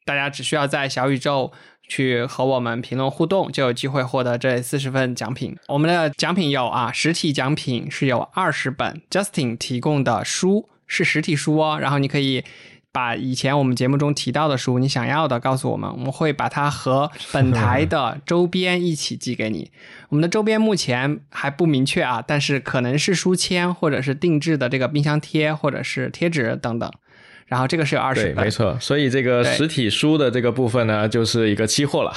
[0.06, 1.52] 大家只需要在小宇宙。
[1.86, 5.54] 去和我们评论互动，就有机会获得这四十份奖品。
[5.68, 11.78] 我们的奖品有啊，实体奖品是有二十本 Justin 提供的书，是实体书哦。
[11.80, 12.44] 然后你可以
[12.92, 19.72] 把以前我们节目中提到的书，你想要的告诉我们，我们会把它和本台的 周边一起寄给你。
[20.10, 26.92] 我们的周边目前还不明确啊，但是可能是书签，或者是定制的这个冰箱贴，或者是贴纸等等。
[27.46, 28.76] 然后这个是有二十本，没错。
[28.80, 32.14] 所以这个实体书的这个部分呢，就是一个期货了，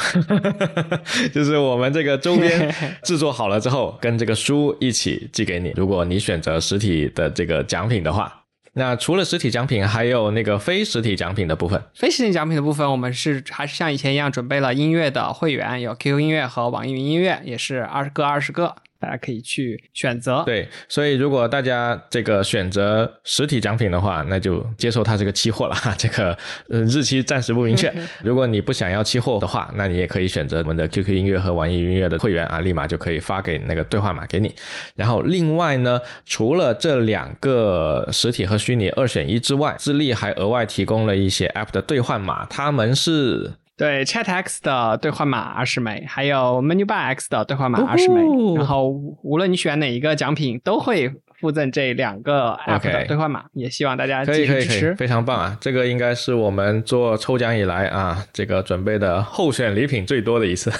[1.34, 5.72] 就是我们这个周边 制作好了之后，跟这个书一起寄给你。
[5.74, 8.44] 如果你选择实体的这个奖品的话，
[8.78, 11.82] 那除了实体奖品，还有那个非实体奖品的部分。
[11.94, 18.76] 非实体奖品的部分，我们是还是像以前一样准备了音乐的会员，有 QQ 音乐和网易云音乐，也是二十个二十个。
[18.98, 26.36] 大家可以去选择，对，所以如果大家这个选择实体奖品的话，那就接受它这个期货了哈，这个
[26.70, 27.92] 呃日期暂时不明确。
[28.22, 34.54] 如果你不想要期货的话，那你也可以选择我们的 QQ 音乐和网易云音乐的会员啊，立马就可以发给那个兑换码给你。
[34.94, 43.52] 然后另外呢，除了这两个实体和虚拟二选一之外，智利还额外提供了一些 App 的兑换码，他们是。
[43.76, 48.22] 对，ChatX 的兑换码二十枚，还有 MenuBuyX 的兑换码二十枚，
[48.56, 48.88] 然后
[49.22, 53.44] 无论你选哪一个奖品，都会附赠这两个 App 的兑换码。
[53.52, 55.58] 也希望大家继续支持，非常棒啊！
[55.60, 60.70] 这个应该是我们做抽奖以来啊，这个准备的候选礼品最多的一次。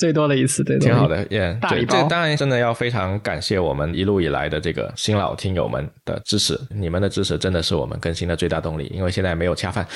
[0.00, 1.54] 最多的一次，对，挺好的，耶！
[1.68, 8.90] 对，这当然真的要非常感谢我们一路以来的这个新老听友们的支持，你们的支持真的是我们更新的最大动力。
[8.94, 9.86] 因为现在没有恰饭，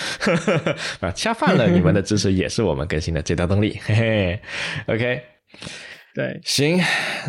[1.01, 3.81] 啊， 恰饭了，你们的支持也是我们更新的最大动力。
[3.87, 4.41] 嘿嘿
[4.87, 5.23] ，OK。
[6.15, 6.81] 对，行，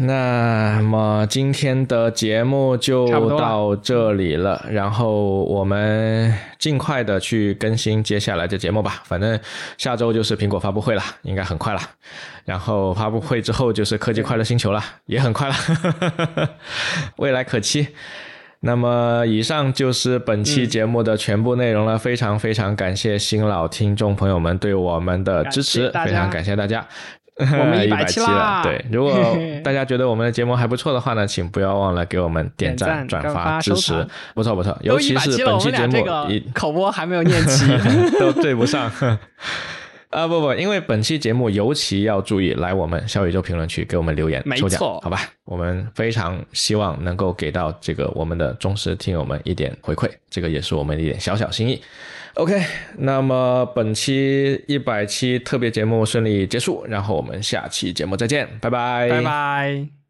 [0.02, 4.64] 那么今天的节目就到这里了。
[4.70, 9.02] 然后我们尽快的去更新接下来的节目吧。
[9.06, 9.40] 反正
[9.80, 11.82] 下周就是苹果发布会了，应该很快了。
[12.44, 15.56] 然后发布会之后就是科技快乐星球了，也很快了，
[17.18, 17.88] 未来可期。
[18.60, 21.98] 那么以上就是本期节目的全部内容了。
[21.98, 26.88] 非常非常感谢新老听众朋友们对我们的支持，非常感谢大家。
[27.60, 28.86] 我们一百期了，对。
[28.91, 29.14] 如果
[29.64, 34.78] 大家觉得我们的节目还不错的话呢，请不要忘了给我们点赞、转发、支持，不错不错。
[34.82, 36.06] 尤其是本期节目，
[36.56, 37.68] 口播还没有念齐，
[38.20, 38.90] 都对不上。
[40.12, 45.20] 啊不不，因为本期节目尤其要注意来我们小宇宙评论区给我们留言抽奖，好吧？
[45.44, 51.82] 我们非常希望能够给到这个我们的忠实听友们一点回馈，这个也是我们的一点小小心意。
[52.36, 52.62] OK，
[52.98, 60.05] 那么本期一百期特别节目顺利结束，然后我们下期节目再见，拜拜，拜拜。